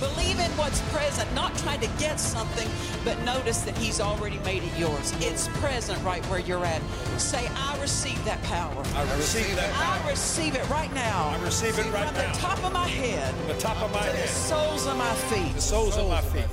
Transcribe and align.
Believe 0.00 0.38
in 0.38 0.50
what's 0.52 0.80
present, 0.92 1.32
not 1.34 1.56
trying 1.58 1.80
to 1.80 1.88
get 1.98 2.20
something, 2.20 2.68
but 3.04 3.20
notice 3.24 3.62
that 3.62 3.76
He's 3.78 4.00
already 4.00 4.38
made 4.40 4.62
it 4.62 4.78
yours. 4.78 5.12
It's 5.18 5.48
present 5.58 6.02
right 6.04 6.24
where 6.26 6.38
you're 6.38 6.64
at. 6.64 6.80
Say, 7.18 7.48
I 7.56 7.76
receive 7.80 8.22
that 8.24 8.40
power. 8.44 8.82
I 8.94 9.02
receive 9.16 9.56
that 9.56 9.72
power. 9.72 10.04
I 10.06 10.10
receive 10.10 10.54
it 10.54 10.68
right 10.68 10.92
now. 10.94 11.28
I 11.36 11.42
receive 11.44 11.78
it 11.78 11.86
right 11.92 12.06
From 12.06 12.14
now. 12.16 12.32
the 12.32 12.38
top 12.38 12.64
of 12.64 12.72
my 12.72 12.86
head 12.86 13.34
From 13.34 13.48
The 13.48 13.54
top 13.54 13.82
of 13.82 13.92
my 13.92 14.06
to 14.06 14.12
the 14.12 14.16
head, 14.18 14.28
soles 14.28 14.86
of 14.86 14.96
my 14.96 15.14
feet. 15.14 15.54
the 15.54 15.60
soles 15.60 15.96
of 15.96 16.08
my 16.08 16.20
feet. 16.20 16.46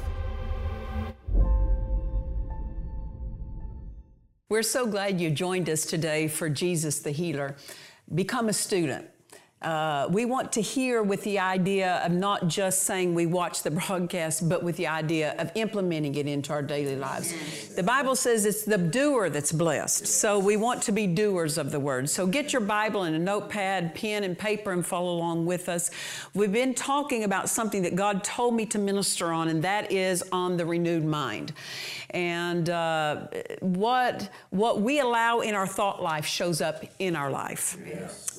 We're 4.49 4.63
so 4.63 4.85
glad 4.87 5.19
you 5.19 5.29
joined 5.31 5.69
us 5.69 5.85
today 5.85 6.27
for 6.27 6.49
Jesus 6.49 6.99
the 6.99 7.11
Healer. 7.11 7.55
Become 8.13 8.49
a 8.49 8.53
student. 8.53 9.07
Uh, 9.61 10.07
we 10.11 10.25
want 10.25 10.51
to 10.51 10.61
hear 10.61 11.01
with 11.01 11.23
the 11.23 11.39
idea 11.39 11.95
of 12.05 12.11
not 12.11 12.47
just 12.47 12.83
saying 12.83 13.15
we 13.15 13.25
watch 13.25 13.63
the 13.63 13.71
broadcast, 13.87 14.47
but 14.47 14.63
with 14.63 14.75
the 14.77 14.85
idea 14.85 15.33
of 15.39 15.49
implementing 15.55 16.13
it 16.15 16.27
into 16.27 16.51
our 16.51 16.61
daily 16.61 16.95
lives. 16.95 17.33
The 17.75 17.81
Bible 17.81 18.15
says 18.15 18.45
it's 18.45 18.63
the 18.63 18.77
doer 18.77 19.29
that's 19.29 19.51
blessed. 19.51 20.05
So 20.07 20.37
we 20.37 20.55
want 20.55 20.83
to 20.83 20.91
be 20.91 21.07
doers 21.07 21.57
of 21.57 21.71
the 21.71 21.79
word. 21.79 22.09
So 22.09 22.27
get 22.27 22.53
your 22.53 22.61
Bible 22.61 23.03
and 23.03 23.15
a 23.15 23.19
notepad, 23.19 23.95
pen, 23.95 24.23
and 24.23 24.37
paper 24.37 24.71
and 24.71 24.85
follow 24.85 25.15
along 25.15 25.45
with 25.45 25.67
us. 25.67 25.89
We've 26.33 26.53
been 26.53 26.73
talking 26.73 27.23
about 27.23 27.49
something 27.49 27.81
that 27.83 27.95
God 27.95 28.23
told 28.23 28.53
me 28.53 28.65
to 28.67 28.77
minister 28.77 29.31
on, 29.31 29.47
and 29.47 29.63
that 29.63 29.91
is 29.91 30.23
on 30.31 30.57
the 30.57 30.65
renewed 30.65 31.05
mind. 31.05 31.53
And 32.15 32.69
uh, 32.69 33.27
what, 33.59 34.29
what 34.49 34.79
we 34.79 35.01
allow 35.01 35.41
in 35.41 35.53
our 35.53 35.67
thought 35.67 36.01
life 36.01 36.25
shows 36.25 36.61
up 36.61 36.85
in 36.97 37.13
our 37.13 37.29
life. 37.29 37.77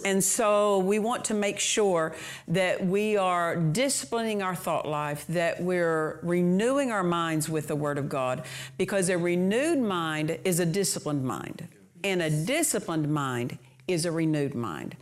And 0.03 0.25
so 0.25 0.79
we 0.79 0.99
want 0.99 1.27
to 1.27 1.35
make 1.35 1.59
sure 1.59 2.17
that 2.49 2.87
we 2.87 3.19
are 3.19 3.55
disciplining 3.55 4.41
our 4.41 4.55
thought 4.55 4.89
life, 4.89 5.27
that 5.29 5.63
we're 5.63 6.21
renewing 6.23 6.91
our 6.91 7.05
minds 7.05 7.51
with 7.51 7.69
the 7.69 7.77
Word 7.77 7.99
of 7.99 8.09
God, 8.09 8.45
because 8.79 9.11
a 9.11 9.19
renewed 9.19 9.79
mind 9.79 10.39
is 10.45 10.59
a 10.59 10.67
disciplined 10.67 11.25
mind, 11.25 11.69
and 12.03 12.23
a 12.23 12.31
disciplined 12.31 13.13
mind 13.13 13.59
is 13.87 14.07
a 14.07 14.11
renewed 14.11 14.55
mind. 14.55 14.97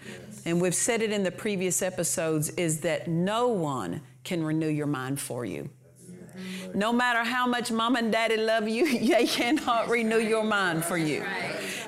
And 0.44 0.60
we've 0.60 0.74
said 0.74 1.00
it 1.00 1.12
in 1.12 1.22
the 1.22 1.30
previous 1.30 1.80
episodes 1.80 2.50
is 2.50 2.80
that 2.80 3.06
no 3.06 3.46
one 3.46 4.00
can 4.24 4.42
renew 4.42 4.68
your 4.68 4.88
mind 4.88 5.20
for 5.20 5.44
you. 5.44 5.70
No 6.74 6.92
matter 6.92 7.22
how 7.22 7.46
much 7.46 7.70
mom 7.70 7.96
and 7.96 8.10
daddy 8.10 8.36
love 8.36 8.68
you, 8.68 8.98
they 9.08 9.26
cannot 9.26 9.88
renew 9.88 10.18
your 10.18 10.44
mind 10.44 10.84
for 10.84 10.98
you. 10.98 11.24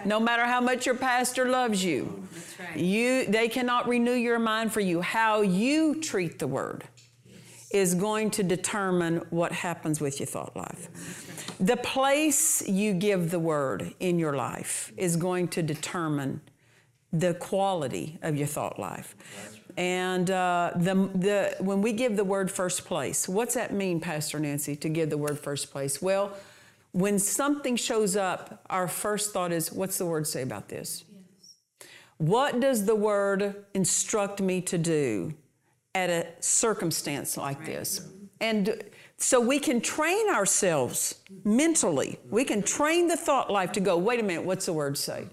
No 0.05 0.20
matter 0.20 0.45
how 0.45 0.61
much 0.61 0.87
your 0.87 0.95
pastor 0.95 1.47
loves 1.47 1.84
you, 1.84 2.27
you 2.75 3.27
they 3.27 3.48
cannot 3.48 3.89
renew 3.89 4.12
your 4.12 4.39
mind 4.39 4.73
for 4.73 4.81
you. 4.81 5.01
How 5.01 5.41
you 5.41 6.01
treat 6.01 6.39
the 6.39 6.47
word 6.47 6.84
is 7.70 7.95
going 7.95 8.31
to 8.31 8.43
determine 8.43 9.17
what 9.31 9.53
happens 9.53 10.01
with 10.01 10.20
your 10.20 10.27
thought 10.27 10.56
life. 10.56 11.56
The 11.59 11.77
place 11.77 12.67
you 12.67 12.93
give 12.93 13.31
the 13.31 13.39
word 13.39 13.95
in 13.98 14.19
your 14.19 14.37
life 14.37 14.93
is 14.97 15.17
going 15.17 15.48
to 15.48 15.62
determine 15.62 16.41
the 17.12 17.34
quality 17.34 18.19
of 18.22 18.37
your 18.37 18.47
thought 18.47 18.78
life. 18.78 19.16
And 19.76 20.31
uh, 20.31 20.72
the, 20.76 20.94
the, 21.14 21.56
when 21.60 21.82
we 21.82 21.92
give 21.92 22.16
the 22.16 22.25
word 22.25 22.50
first 22.50 22.87
place, 22.87 23.28
what's 23.28 23.54
that 23.54 23.72
mean, 23.72 24.00
Pastor 24.00 24.38
Nancy, 24.38 24.75
to 24.76 24.88
give 24.88 25.10
the 25.10 25.19
word 25.19 25.38
first 25.38 25.70
place? 25.70 26.00
Well, 26.00 26.32
when 26.92 27.19
something 27.19 27.76
shows 27.76 28.16
up, 28.16 28.62
our 28.70 28.88
first 28.88 29.32
thought 29.32 29.53
is, 29.53 29.70
what's 29.70 29.98
the 29.98 30.06
word 30.06 30.26
say 30.26 30.41
about 30.41 30.69
this? 30.69 31.04
What 32.16 32.60
does 32.60 32.87
the 32.87 32.94
word 32.94 33.66
instruct 33.75 34.41
me 34.41 34.62
to 34.62 34.78
do 34.78 35.34
at 35.94 36.08
a 36.08 36.26
circumstance 36.41 37.37
like 37.37 37.66
this? 37.66 38.08
And 38.41 38.82
so 39.19 39.41
we 39.41 39.58
can 39.58 39.81
train 39.81 40.28
ourselves 40.31 41.20
mentally. 41.44 42.19
We 42.31 42.44
can 42.44 42.62
train 42.62 43.08
the 43.08 43.16
thought 43.16 43.50
life 43.50 43.72
to 43.72 43.81
go, 43.81 43.98
wait 43.98 44.20
a 44.20 44.22
minute, 44.22 44.44
what's 44.44 44.66
the 44.66 44.72
word 44.72 44.97
say? 44.97 45.26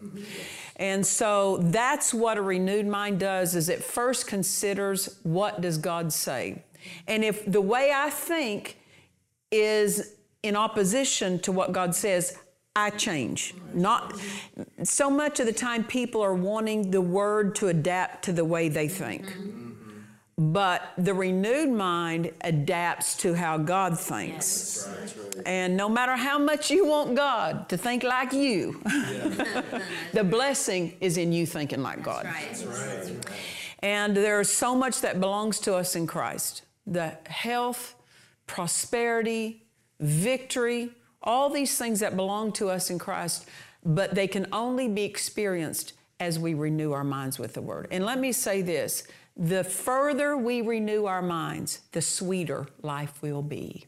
And 0.77 1.05
so 1.05 1.57
that's 1.57 2.13
what 2.13 2.37
a 2.37 2.41
renewed 2.41 2.87
mind 2.87 3.19
does 3.19 3.55
is 3.55 3.69
it 3.69 3.83
first 3.83 4.27
considers 4.27 5.19
what 5.23 5.61
does 5.61 5.77
God 5.77 6.11
say? 6.11 6.63
And 7.07 7.23
if 7.23 7.45
the 7.45 7.61
way 7.61 7.91
I 7.95 8.09
think 8.09 8.77
is 9.51 10.15
in 10.41 10.55
opposition 10.55 11.39
to 11.39 11.51
what 11.51 11.71
God 11.71 11.95
says, 11.95 12.37
I 12.75 12.89
change. 12.89 13.53
Not 13.73 14.19
so 14.83 15.09
much 15.09 15.39
of 15.39 15.45
the 15.45 15.53
time 15.53 15.83
people 15.83 16.21
are 16.21 16.33
wanting 16.33 16.89
the 16.89 17.01
word 17.01 17.55
to 17.55 17.67
adapt 17.67 18.25
to 18.25 18.33
the 18.33 18.43
way 18.43 18.67
they 18.67 18.87
think. 18.87 19.31
But 20.37 20.93
the 20.97 21.13
renewed 21.13 21.69
mind 21.69 22.31
adapts 22.41 23.15
to 23.17 23.35
how 23.35 23.57
God 23.59 23.99
thinks. 23.99 24.89
And 25.45 25.77
no 25.77 25.87
matter 25.87 26.15
how 26.15 26.39
much 26.39 26.71
you 26.71 26.87
want 26.87 27.15
God 27.15 27.69
to 27.69 27.77
think 27.77 28.03
like 28.03 28.33
you, 28.33 28.81
the 30.13 30.23
blessing 30.23 30.97
is 30.99 31.17
in 31.17 31.33
you 31.33 31.45
thinking 31.45 31.83
like 31.83 32.01
God. 32.01 32.27
And 33.79 34.17
there's 34.17 34.49
so 34.49 34.75
much 34.75 35.01
that 35.01 35.19
belongs 35.19 35.59
to 35.61 35.75
us 35.75 35.95
in 35.95 36.07
Christ. 36.07 36.63
The 36.87 37.17
health, 37.27 37.95
prosperity, 38.47 39.63
victory, 39.99 40.91
all 41.21 41.49
these 41.49 41.77
things 41.77 41.99
that 41.99 42.15
belong 42.15 42.51
to 42.53 42.69
us 42.69 42.89
in 42.89 42.97
Christ, 42.97 43.47
but 43.85 44.15
they 44.15 44.27
can 44.27 44.47
only 44.51 44.87
be 44.87 45.03
experienced 45.03 45.93
as 46.19 46.39
we 46.39 46.53
renew 46.53 46.91
our 46.91 47.03
minds 47.03 47.37
with 47.37 47.53
the 47.53 47.61
Word. 47.61 47.87
And 47.91 48.05
let 48.05 48.19
me 48.19 48.31
say 48.31 48.61
this 48.61 49.03
the 49.35 49.63
further 49.63 50.37
we 50.37 50.61
renew 50.61 51.05
our 51.05 51.21
minds, 51.21 51.81
the 51.91 52.01
sweeter 52.01 52.67
life 52.81 53.21
will 53.21 53.41
be. 53.41 53.85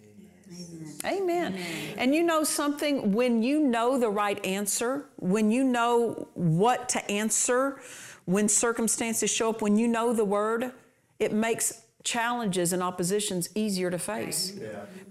Amen. 1.05 1.57
And 1.97 2.15
you 2.15 2.23
know 2.23 2.43
something, 2.43 3.11
when 3.11 3.43
you 3.43 3.59
know 3.59 3.99
the 3.99 4.09
right 4.09 4.43
answer, 4.45 5.05
when 5.17 5.51
you 5.51 5.63
know 5.63 6.27
what 6.33 6.89
to 6.89 7.11
answer, 7.11 7.79
when 8.25 8.49
circumstances 8.49 9.29
show 9.29 9.51
up, 9.51 9.61
when 9.61 9.77
you 9.77 9.87
know 9.87 10.13
the 10.13 10.25
word, 10.25 10.71
it 11.19 11.31
makes 11.31 11.84
challenges 12.05 12.71
and 12.71 12.83
oppositions 12.83 13.49
easier 13.55 13.89
to 13.89 13.97
face. 13.97 14.53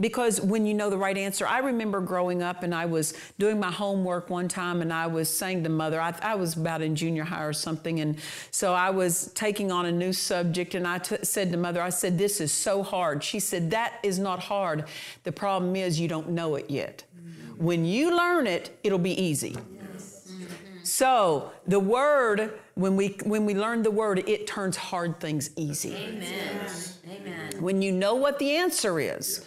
Because 0.00 0.40
when 0.40 0.64
you 0.64 0.72
know 0.74 0.88
the 0.88 0.96
right 0.96 1.18
answer, 1.18 1.46
I 1.46 1.58
remember 1.58 2.00
growing 2.00 2.40
up 2.40 2.62
and 2.62 2.74
I 2.74 2.86
was 2.86 3.14
doing 3.38 3.58
my 3.60 3.70
homework 3.70 4.30
one 4.30 4.48
time 4.48 4.80
and 4.80 4.92
I 4.92 5.08
was 5.08 5.28
saying 5.28 5.64
to 5.64 5.68
mother, 5.68 6.00
I, 6.00 6.14
I 6.22 6.36
was 6.36 6.56
about 6.56 6.80
in 6.80 6.94
junior 6.94 7.24
high 7.24 7.44
or 7.44 7.52
something, 7.52 8.00
and 8.00 8.16
so 8.52 8.72
I 8.72 8.90
was 8.90 9.32
taking 9.34 9.72
on 9.72 9.86
a 9.86 9.92
new 9.92 10.12
subject 10.12 10.74
and 10.74 10.86
I 10.86 10.98
t- 10.98 11.16
said 11.22 11.50
to 11.50 11.58
mother, 11.58 11.82
I 11.82 11.90
said, 11.90 12.16
This 12.16 12.40
is 12.40 12.52
so 12.52 12.82
hard. 12.82 13.22
She 13.22 13.40
said, 13.40 13.72
That 13.72 13.94
is 14.02 14.18
not 14.18 14.38
hard. 14.38 14.84
The 15.24 15.32
problem 15.32 15.74
is 15.76 15.98
you 15.98 16.08
don't 16.08 16.30
know 16.30 16.54
it 16.54 16.70
yet. 16.70 17.04
Mm-hmm. 17.18 17.64
When 17.64 17.84
you 17.84 18.16
learn 18.16 18.46
it, 18.46 18.78
it'll 18.84 18.98
be 18.98 19.20
easy. 19.20 19.56
So 20.84 21.50
the 21.66 21.80
word, 21.80 22.52
when 22.74 22.94
we 22.94 23.16
when 23.24 23.46
we 23.46 23.54
learn 23.54 23.82
the 23.82 23.90
word, 23.90 24.28
it 24.28 24.46
turns 24.46 24.76
hard 24.76 25.18
things 25.18 25.50
easy. 25.56 25.94
Amen. 25.94 26.70
Amen. 27.10 27.62
When 27.62 27.80
you 27.80 27.90
know 27.90 28.14
what 28.14 28.38
the 28.38 28.50
answer 28.56 29.00
is, 29.00 29.46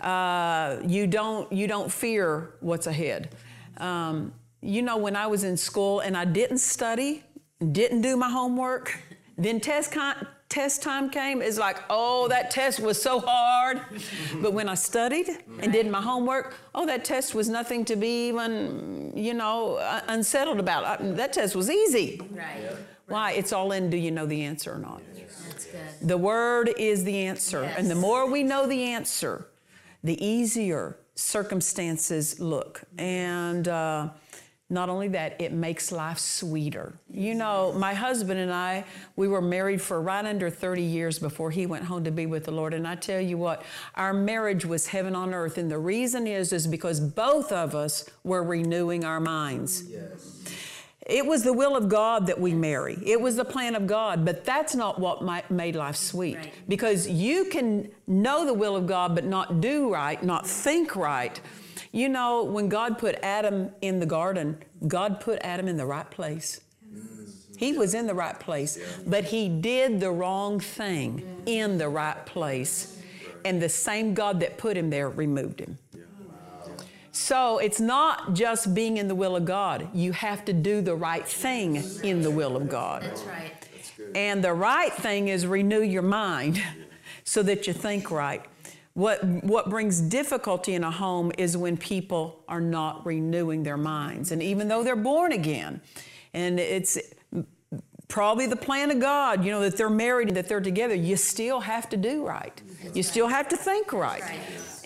uh, 0.00 0.78
you 0.86 1.06
don't 1.08 1.50
you 1.52 1.66
don't 1.66 1.90
fear 1.90 2.54
what's 2.60 2.86
ahead. 2.86 3.34
Um, 3.78 4.32
you 4.62 4.80
know, 4.82 4.96
when 4.96 5.16
I 5.16 5.26
was 5.26 5.42
in 5.44 5.56
school 5.56 6.00
and 6.00 6.16
I 6.16 6.24
didn't 6.24 6.58
study, 6.58 7.24
didn't 7.72 8.02
do 8.02 8.16
my 8.16 8.30
homework, 8.30 8.96
then 9.36 9.60
test 9.60 9.92
con- 9.92 10.26
test 10.48 10.82
time 10.82 11.10
came. 11.10 11.42
It's 11.42 11.58
like, 11.58 11.78
oh, 11.90 12.28
that 12.28 12.50
test 12.50 12.80
was 12.80 13.00
so 13.00 13.20
hard. 13.20 13.80
but 14.42 14.52
when 14.52 14.68
I 14.68 14.74
studied 14.74 15.28
and 15.60 15.72
did 15.72 15.90
my 15.90 16.00
homework, 16.00 16.54
oh, 16.74 16.86
that 16.86 17.04
test 17.04 17.34
was 17.34 17.48
nothing 17.48 17.84
to 17.86 17.96
be 17.96 18.28
even, 18.28 19.12
you 19.14 19.34
know, 19.34 19.76
uh, 19.76 20.02
unsettled 20.08 20.60
about. 20.60 20.84
Uh, 20.84 21.12
that 21.14 21.32
test 21.32 21.54
was 21.54 21.70
easy. 21.70 22.20
Right. 22.30 22.70
Why? 23.08 23.32
It's 23.32 23.52
all 23.52 23.72
in. 23.72 23.90
Do 23.90 23.96
you 23.96 24.10
know 24.10 24.26
the 24.26 24.42
answer 24.42 24.74
or 24.74 24.78
not? 24.78 25.02
That's 25.48 25.66
good. 25.66 26.08
The 26.08 26.16
word 26.16 26.70
is 26.76 27.04
the 27.04 27.16
answer. 27.26 27.62
And 27.62 27.90
the 27.90 27.94
more 27.94 28.30
we 28.30 28.42
know 28.42 28.66
the 28.66 28.82
answer, 28.84 29.46
the 30.02 30.22
easier 30.24 30.98
circumstances 31.14 32.40
look. 32.40 32.82
And 32.98 33.68
uh, 33.68 34.10
Not 34.68 34.88
only 34.88 35.06
that, 35.08 35.40
it 35.40 35.52
makes 35.52 35.92
life 35.92 36.18
sweeter. 36.18 36.98
You 37.08 37.36
know, 37.36 37.72
my 37.72 37.94
husband 37.94 38.40
and 38.40 38.52
I, 38.52 38.84
we 39.14 39.28
were 39.28 39.40
married 39.40 39.80
for 39.80 40.00
right 40.02 40.24
under 40.24 40.50
30 40.50 40.82
years 40.82 41.20
before 41.20 41.52
he 41.52 41.66
went 41.66 41.84
home 41.84 42.02
to 42.02 42.10
be 42.10 42.26
with 42.26 42.46
the 42.46 42.50
Lord. 42.50 42.74
And 42.74 42.86
I 42.86 42.96
tell 42.96 43.20
you 43.20 43.38
what, 43.38 43.62
our 43.94 44.12
marriage 44.12 44.64
was 44.64 44.88
heaven 44.88 45.14
on 45.14 45.32
earth. 45.32 45.56
And 45.56 45.70
the 45.70 45.78
reason 45.78 46.26
is, 46.26 46.52
is 46.52 46.66
because 46.66 46.98
both 46.98 47.52
of 47.52 47.76
us 47.76 48.10
were 48.24 48.42
renewing 48.42 49.04
our 49.04 49.20
minds. 49.20 49.84
Yes. 49.88 50.36
It 51.06 51.24
was 51.24 51.44
the 51.44 51.52
will 51.52 51.76
of 51.76 51.88
God 51.88 52.26
that 52.26 52.40
we 52.40 52.52
marry. 52.52 52.98
It 53.06 53.20
was 53.20 53.36
the 53.36 53.44
plan 53.44 53.76
of 53.76 53.86
God, 53.86 54.24
but 54.24 54.44
that's 54.44 54.74
not 54.74 54.98
what 54.98 55.22
made 55.48 55.76
life 55.76 55.94
sweet. 55.94 56.36
Right. 56.36 56.52
Because 56.66 57.06
you 57.06 57.44
can 57.44 57.88
know 58.08 58.44
the 58.44 58.54
will 58.54 58.74
of 58.74 58.88
God, 58.88 59.14
but 59.14 59.24
not 59.24 59.60
do 59.60 59.92
right, 59.92 60.20
not 60.20 60.44
think 60.44 60.96
right. 60.96 61.40
You 61.96 62.10
know, 62.10 62.42
when 62.42 62.68
God 62.68 62.98
put 62.98 63.14
Adam 63.22 63.70
in 63.80 64.00
the 64.00 64.04
garden, 64.04 64.58
God 64.86 65.18
put 65.18 65.38
Adam 65.40 65.66
in 65.66 65.78
the 65.78 65.86
right 65.86 66.08
place. 66.10 66.60
He 67.56 67.72
was 67.72 67.94
in 67.94 68.06
the 68.06 68.12
right 68.12 68.38
place, 68.38 68.78
but 69.06 69.24
he 69.24 69.48
did 69.48 69.98
the 69.98 70.10
wrong 70.10 70.60
thing 70.60 71.42
in 71.46 71.78
the 71.78 71.88
right 71.88 72.26
place. 72.26 73.00
And 73.46 73.62
the 73.62 73.70
same 73.70 74.12
God 74.12 74.40
that 74.40 74.58
put 74.58 74.76
him 74.76 74.90
there 74.90 75.08
removed 75.08 75.60
him. 75.60 75.78
So 77.12 77.56
it's 77.56 77.80
not 77.80 78.34
just 78.34 78.74
being 78.74 78.98
in 78.98 79.08
the 79.08 79.14
will 79.14 79.34
of 79.34 79.46
God. 79.46 79.88
You 79.94 80.12
have 80.12 80.44
to 80.44 80.52
do 80.52 80.82
the 80.82 80.94
right 80.94 81.26
thing 81.26 81.82
in 82.02 82.20
the 82.20 82.30
will 82.30 82.56
of 82.56 82.68
God. 82.68 83.04
That's 83.04 83.22
right. 83.22 83.52
And 84.14 84.44
the 84.44 84.52
right 84.52 84.92
thing 84.92 85.28
is 85.28 85.46
renew 85.46 85.80
your 85.80 86.02
mind 86.02 86.62
so 87.24 87.42
that 87.44 87.66
you 87.66 87.72
think 87.72 88.10
right. 88.10 88.44
What, 88.96 89.22
what 89.44 89.68
brings 89.68 90.00
difficulty 90.00 90.72
in 90.72 90.82
a 90.82 90.90
home 90.90 91.30
is 91.36 91.54
when 91.54 91.76
people 91.76 92.42
are 92.48 92.62
not 92.62 93.04
renewing 93.04 93.62
their 93.62 93.76
minds. 93.76 94.32
And 94.32 94.42
even 94.42 94.68
though 94.68 94.82
they're 94.82 94.96
born 94.96 95.32
again, 95.32 95.82
and 96.32 96.58
it's 96.58 96.96
probably 98.08 98.46
the 98.46 98.56
plan 98.56 98.90
of 98.90 98.98
God, 98.98 99.44
you 99.44 99.50
know, 99.50 99.60
that 99.60 99.76
they're 99.76 99.90
married 99.90 100.28
and 100.28 100.36
that 100.38 100.48
they're 100.48 100.62
together, 100.62 100.94
you 100.94 101.18
still 101.18 101.60
have 101.60 101.90
to 101.90 101.98
do 101.98 102.26
right. 102.26 102.58
You 102.94 103.02
still 103.02 103.28
have 103.28 103.50
to 103.50 103.56
think 103.58 103.92
right. 103.92 104.22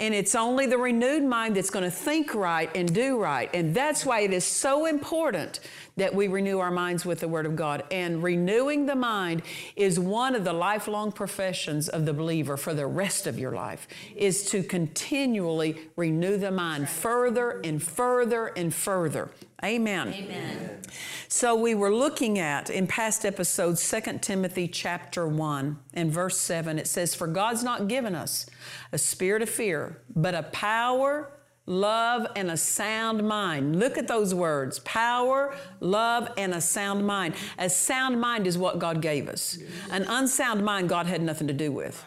And 0.01 0.13
it's 0.13 0.35
only 0.35 0.67
the 0.67 0.79
renewed 0.79 1.23
mind 1.23 1.55
that's 1.55 1.71
going 1.71 1.85
to 1.85 1.91
think 1.91 2.35
right 2.35 2.69
and 2.75 2.93
do 2.93 3.17
right. 3.17 3.49
And 3.55 3.73
that's 3.73 4.05
why 4.05 4.23
it 4.23 4.33
is 4.33 4.45
so 4.45 4.87
important 4.87 5.61
that 6.01 6.15
we 6.15 6.29
renew 6.29 6.61
our 6.61 6.71
minds 6.71 7.05
with 7.05 7.21
the 7.21 7.29
Word 7.29 7.45
of 7.45 7.55
God. 7.55 7.85
And 7.91 8.23
renewing 8.23 8.87
the 8.87 8.97
mind 8.97 9.43
is 9.77 10.01
one 10.01 10.35
of 10.35 10.45
the 10.45 10.53
lifelong 10.55 11.13
professions 11.13 11.91
of 11.91 12.07
the 12.07 12.15
believer 12.15 12.57
for 12.57 12.73
the 12.73 12.87
rest 12.87 13.27
of 13.27 13.39
your 13.39 13.53
life, 13.53 13.87
is 14.17 14.47
to 14.47 14.63
continually 14.63 15.77
renew 15.97 16.39
the 16.39 16.51
mind 16.51 16.89
further 16.89 17.61
and 17.63 17.83
further 17.83 18.47
and 18.47 18.75
further. 18.75 19.29
Amen. 19.63 20.09
Amen. 20.15 20.81
So 21.29 21.55
we 21.55 21.75
were 21.75 21.95
looking 21.95 22.39
at 22.39 22.71
in 22.71 22.87
past 22.87 23.27
episodes 23.27 23.87
2 23.91 24.21
Timothy 24.21 24.69
chapter 24.69 25.29
1 25.29 25.79
and 25.93 26.11
verse 26.11 26.39
7 26.39 26.79
it 26.79 26.87
says 26.87 27.15
for 27.15 27.27
God's 27.27 27.63
not 27.63 27.87
given 27.87 28.15
us 28.15 28.47
a 28.91 28.97
spirit 28.97 29.43
of 29.43 29.51
fear 29.51 29.99
but 30.17 30.35
a 30.35 30.45
power 30.45 31.31
love 31.67 32.27
and 32.37 32.51
a 32.51 32.57
sound 32.57 33.27
mind. 33.27 33.79
Look 33.79 33.99
at 33.99 34.09
those 34.09 34.35
words. 34.35 34.79
Power, 34.81 35.55
love 35.81 36.33
and 36.37 36.55
a 36.55 36.61
sound 36.61 37.07
mind. 37.07 37.35
A 37.59 37.71
sound 37.71 38.21
mind 38.21 38.47
is 38.47 38.59
what 38.59 38.79
God 38.79 39.01
gave 39.01 39.29
us. 39.29 39.59
An 39.91 40.05
unsound 40.05 40.65
mind 40.65 40.89
God 40.89 41.07
had 41.07 41.23
nothing 41.23 41.47
to 41.47 41.55
do 41.55 41.71
with. 41.73 42.05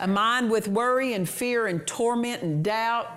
A 0.00 0.06
mind 0.08 0.50
with 0.50 0.68
worry 0.68 1.12
and 1.12 1.28
fear 1.28 1.66
and 1.66 1.86
torment 1.86 2.42
and 2.42 2.64
doubt 2.64 3.08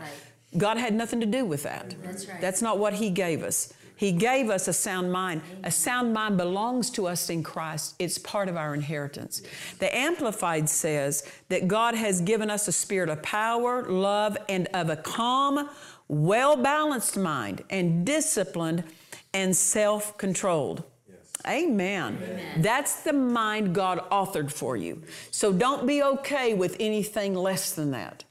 God 0.57 0.77
had 0.77 0.93
nothing 0.93 1.19
to 1.19 1.25
do 1.25 1.45
with 1.45 1.63
that. 1.63 1.93
That's 2.01 2.27
right. 2.27 2.41
That's 2.41 2.61
not 2.61 2.79
what 2.79 2.93
He 2.93 3.09
gave 3.11 3.43
us. 3.43 3.73
He 3.99 4.13
gave 4.13 4.49
us 4.49 4.69
a 4.69 4.73
sound 4.73 5.11
mind. 5.11 5.41
A 5.65 5.71
sound 5.71 6.13
mind 6.13 6.37
belongs 6.37 6.89
to 6.91 7.05
us 7.05 7.29
in 7.29 7.43
Christ. 7.43 7.95
It's 7.99 8.17
part 8.17 8.47
of 8.47 8.55
our 8.55 8.73
inheritance. 8.73 9.41
The 9.79 9.93
Amplified 9.93 10.69
says 10.69 11.29
that 11.49 11.67
God 11.67 11.95
has 11.95 12.21
given 12.21 12.49
us 12.49 12.69
a 12.69 12.71
spirit 12.71 13.09
of 13.09 13.21
power, 13.21 13.83
love, 13.89 14.37
and 14.47 14.69
of 14.73 14.89
a 14.89 14.95
calm, 14.95 15.69
well 16.07 16.55
balanced 16.55 17.17
mind, 17.17 17.61
and 17.69 18.05
disciplined 18.05 18.85
and 19.33 19.53
self 19.53 20.17
controlled. 20.17 20.83
Amen. 21.45 22.39
That's 22.59 23.03
the 23.03 23.11
mind 23.11 23.75
God 23.75 24.09
authored 24.11 24.49
for 24.49 24.77
you. 24.77 25.03
So 25.29 25.51
don't 25.51 25.85
be 25.85 26.01
okay 26.01 26.53
with 26.53 26.77
anything 26.79 27.33
less 27.33 27.73
than 27.73 27.91
that. 27.91 28.23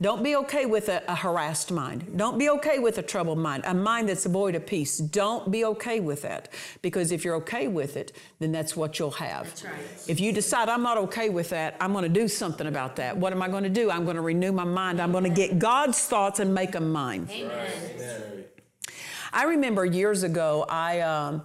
Don't 0.00 0.22
be 0.22 0.36
okay 0.36 0.64
with 0.64 0.88
a, 0.88 1.02
a 1.08 1.14
harassed 1.16 1.72
mind. 1.72 2.12
Don't 2.16 2.38
be 2.38 2.48
okay 2.50 2.78
with 2.78 2.98
a 2.98 3.02
troubled 3.02 3.38
mind, 3.38 3.64
a 3.66 3.74
mind 3.74 4.08
that's 4.08 4.26
void 4.26 4.54
of 4.54 4.64
peace. 4.64 4.98
Don't 4.98 5.50
be 5.50 5.64
okay 5.64 5.98
with 5.98 6.22
that. 6.22 6.52
Because 6.82 7.10
if 7.10 7.24
you're 7.24 7.34
okay 7.36 7.66
with 7.66 7.96
it, 7.96 8.12
then 8.38 8.52
that's 8.52 8.76
what 8.76 8.98
you'll 8.98 9.10
have. 9.10 9.46
That's 9.46 9.64
right. 9.64 9.74
If 10.06 10.20
you 10.20 10.32
decide, 10.32 10.68
I'm 10.68 10.84
not 10.84 10.98
okay 10.98 11.30
with 11.30 11.50
that, 11.50 11.76
I'm 11.80 11.92
going 11.92 12.04
to 12.04 12.08
do 12.08 12.28
something 12.28 12.68
about 12.68 12.94
that. 12.96 13.16
What 13.16 13.32
am 13.32 13.42
I 13.42 13.48
going 13.48 13.64
to 13.64 13.68
do? 13.70 13.90
I'm 13.90 14.04
going 14.04 14.16
to 14.16 14.22
renew 14.22 14.52
my 14.52 14.64
mind. 14.64 15.00
I'm 15.00 15.10
going 15.10 15.24
to 15.24 15.30
get 15.30 15.58
God's 15.58 15.98
thoughts 16.06 16.38
and 16.38 16.54
make 16.54 16.72
them 16.72 16.92
mine. 16.92 17.28
Amen. 17.30 18.44
I 19.32 19.44
remember 19.44 19.84
years 19.84 20.22
ago, 20.22 20.64
I, 20.68 21.00
um, 21.00 21.42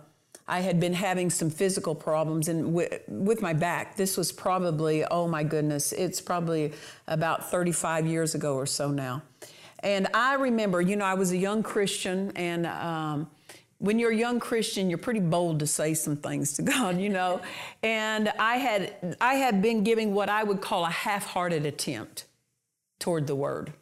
I 0.47 0.59
had 0.59 0.79
been 0.79 0.93
having 0.93 1.29
some 1.29 1.49
physical 1.49 1.95
problems 1.95 2.47
and 2.47 2.65
wi- 2.65 3.01
with 3.07 3.41
my 3.41 3.53
back. 3.53 3.95
This 3.95 4.17
was 4.17 4.31
probably, 4.31 5.05
oh 5.05 5.27
my 5.27 5.43
goodness, 5.43 5.91
it's 5.93 6.19
probably 6.19 6.73
about 7.07 7.49
35 7.49 8.05
years 8.05 8.35
ago 8.35 8.55
or 8.55 8.65
so 8.65 8.91
now. 8.91 9.21
And 9.79 10.07
I 10.13 10.35
remember, 10.35 10.81
you 10.81 10.95
know, 10.95 11.05
I 11.05 11.13
was 11.13 11.31
a 11.31 11.37
young 11.37 11.61
Christian, 11.61 12.31
and 12.35 12.65
um, 12.65 13.29
when 13.79 13.99
you're 13.99 14.11
a 14.11 14.15
young 14.15 14.39
Christian, 14.39 14.89
you're 14.89 14.97
pretty 14.97 15.19
bold 15.19 15.59
to 15.59 15.67
say 15.67 15.93
some 15.93 16.15
things 16.15 16.53
to 16.53 16.61
God, 16.73 16.99
you 16.99 17.09
know. 17.09 17.41
And 17.81 18.31
I 18.39 18.55
had, 18.57 19.17
I 19.19 19.35
had 19.35 19.61
been 19.61 19.83
giving 19.83 20.13
what 20.13 20.29
I 20.29 20.43
would 20.43 20.61
call 20.61 20.85
a 20.85 20.89
half-hearted 20.89 21.65
attempt 21.65 22.25
toward 22.99 23.27
the 23.27 23.35
Word. 23.35 23.73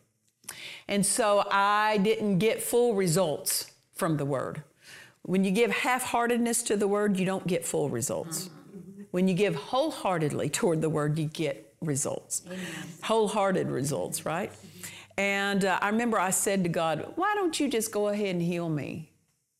And 0.88 1.06
so 1.06 1.46
I 1.50 1.98
didn't 1.98 2.40
get 2.40 2.62
full 2.62 2.96
results 2.96 3.72
from 3.94 4.18
the 4.18 4.26
word. 4.26 4.64
When 5.24 5.44
you 5.44 5.52
give 5.52 5.72
half 5.72 6.04
heartedness 6.04 6.64
to 6.64 6.78
the 6.78 6.88
word, 6.88 7.18
you 7.18 7.26
don't 7.26 7.46
get 7.46 7.66
full 7.66 7.90
results. 7.90 8.50
When 9.12 9.28
you 9.28 9.34
give 9.34 9.56
wholeheartedly 9.56 10.50
toward 10.50 10.82
the 10.82 10.90
word, 10.90 11.20
you 11.20 11.26
get 11.26 11.74
results. 11.82 12.44
Wholehearted 13.04 13.68
results, 13.68 14.26
right? 14.26 14.52
And 15.18 15.66
uh, 15.66 15.78
I 15.82 15.90
remember 15.90 16.20
I 16.20 16.32
said 16.32 16.64
to 16.64 16.70
God, 16.70 17.14
Why 17.16 17.34
don't 17.36 17.60
you 17.60 17.70
just 17.70 17.92
go 17.92 18.08
ahead 18.08 18.36
and 18.36 18.42
heal 18.42 18.70
me? 18.70 19.12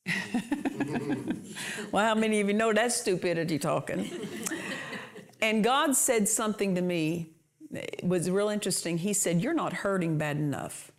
well, 1.92 2.06
how 2.06 2.16
many 2.16 2.40
of 2.40 2.48
you 2.48 2.54
know 2.54 2.74
that's 2.74 2.96
stupidity 2.96 3.60
talking? 3.60 4.10
and 5.42 5.64
God 5.64 5.96
said 5.96 6.28
something 6.28 6.74
to 6.76 6.82
me, 6.82 7.30
it 7.72 8.04
was 8.04 8.30
real 8.30 8.50
interesting. 8.50 8.98
He 8.98 9.14
said, 9.14 9.42
You're 9.42 9.54
not 9.54 9.74
hurting 9.74 10.18
bad 10.18 10.38
enough. 10.38 10.92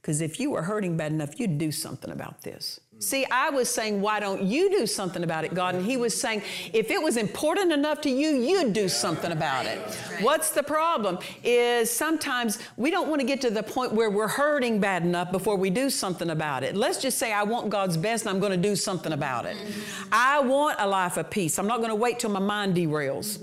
Because 0.00 0.20
if 0.20 0.38
you 0.38 0.52
were 0.52 0.62
hurting 0.62 0.96
bad 0.96 1.10
enough, 1.10 1.40
you'd 1.40 1.58
do 1.58 1.72
something 1.72 2.12
about 2.12 2.42
this. 2.42 2.78
See, 2.98 3.26
I 3.30 3.50
was 3.50 3.68
saying, 3.68 4.00
why 4.00 4.20
don't 4.20 4.42
you 4.42 4.70
do 4.70 4.86
something 4.86 5.22
about 5.22 5.44
it, 5.44 5.52
God? 5.52 5.74
And 5.74 5.84
he 5.84 5.98
was 5.98 6.18
saying, 6.18 6.40
if 6.72 6.90
it 6.90 7.02
was 7.02 7.18
important 7.18 7.70
enough 7.70 8.00
to 8.02 8.10
you, 8.10 8.30
you'd 8.30 8.72
do 8.72 8.88
something 8.88 9.32
about 9.32 9.66
it. 9.66 9.78
What's 10.22 10.50
the 10.50 10.62
problem? 10.62 11.18
Is 11.44 11.90
sometimes 11.90 12.58
we 12.78 12.90
don't 12.90 13.08
want 13.08 13.20
to 13.20 13.26
get 13.26 13.42
to 13.42 13.50
the 13.50 13.62
point 13.62 13.92
where 13.92 14.08
we're 14.08 14.28
hurting 14.28 14.80
bad 14.80 15.02
enough 15.02 15.30
before 15.30 15.56
we 15.56 15.68
do 15.68 15.90
something 15.90 16.30
about 16.30 16.62
it. 16.62 16.74
Let's 16.74 16.96
just 16.96 17.18
say, 17.18 17.34
I 17.34 17.42
want 17.42 17.68
God's 17.68 17.98
best 17.98 18.24
and 18.24 18.30
I'm 18.30 18.40
going 18.40 18.52
to 18.52 18.68
do 18.68 18.74
something 18.74 19.12
about 19.12 19.44
it. 19.44 19.58
I 20.10 20.40
want 20.40 20.78
a 20.80 20.86
life 20.86 21.18
of 21.18 21.28
peace. 21.28 21.58
I'm 21.58 21.66
not 21.66 21.78
going 21.78 21.90
to 21.90 21.94
wait 21.94 22.18
till 22.18 22.30
my 22.30 22.40
mind 22.40 22.74
derails. 22.74 23.38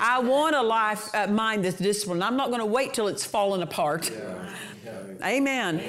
I 0.00 0.18
want 0.18 0.56
a 0.56 0.62
life, 0.62 1.14
uh, 1.14 1.28
mind 1.28 1.64
that's 1.64 1.78
disciplined. 1.78 2.24
I'm 2.24 2.36
not 2.36 2.48
going 2.48 2.60
to 2.60 2.66
wait 2.66 2.92
till 2.92 3.06
it's 3.06 3.24
fallen 3.24 3.62
apart. 3.62 4.10
Amen. 5.22 5.80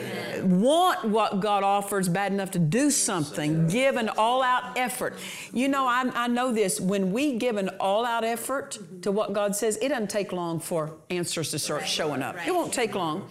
Want 0.62 1.06
what 1.06 1.40
God 1.40 1.64
offers 1.64 2.08
bad 2.10 2.32
enough 2.32 2.52
to 2.52 2.60
do 2.60 2.90
something. 2.92 3.68
Give 3.68 3.96
an 3.96 4.10
all 4.10 4.42
out 4.44 4.78
effort. 4.78 5.16
You 5.54 5.68
know, 5.68 5.86
I, 5.86 6.10
I 6.14 6.28
know 6.28 6.52
this. 6.54 6.80
When 6.80 7.12
we 7.12 7.38
give 7.38 7.58
an 7.58 7.70
all 7.80 8.06
out 8.06 8.24
effort 8.24 8.78
to 9.02 9.12
what 9.12 9.34
God 9.34 9.56
says, 9.56 9.78
it 9.78 9.90
doesn't 9.90 10.10
take 10.10 10.32
long 10.32 10.60
for 10.60 10.94
answers 11.10 11.52
to 11.52 11.60
start 11.60 11.88
showing 11.88 12.22
up. 12.22 12.36
It 12.46 12.54
won't 12.54 12.74
take 12.74 12.96
long. 12.96 13.30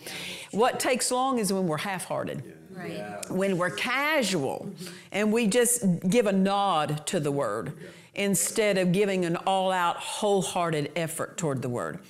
What 0.52 0.80
takes 0.80 1.10
long 1.10 1.38
is 1.38 1.52
when 1.52 1.66
we're 1.66 1.78
half 1.78 2.04
hearted 2.04 2.52
Right. 2.76 3.30
when 3.30 3.56
we're 3.56 3.70
casual 3.70 4.70
and 5.10 5.32
we 5.32 5.46
just 5.46 5.82
give 6.10 6.26
a 6.26 6.32
nod 6.32 7.06
to 7.06 7.18
the 7.20 7.32
word 7.32 7.72
instead 8.14 8.76
of 8.76 8.92
giving 8.92 9.24
an 9.24 9.36
all 9.36 9.72
out, 9.72 9.96
wholehearted 9.96 10.92
effort 10.94 11.38
toward 11.38 11.62
the 11.62 11.70
word. 11.70 12.00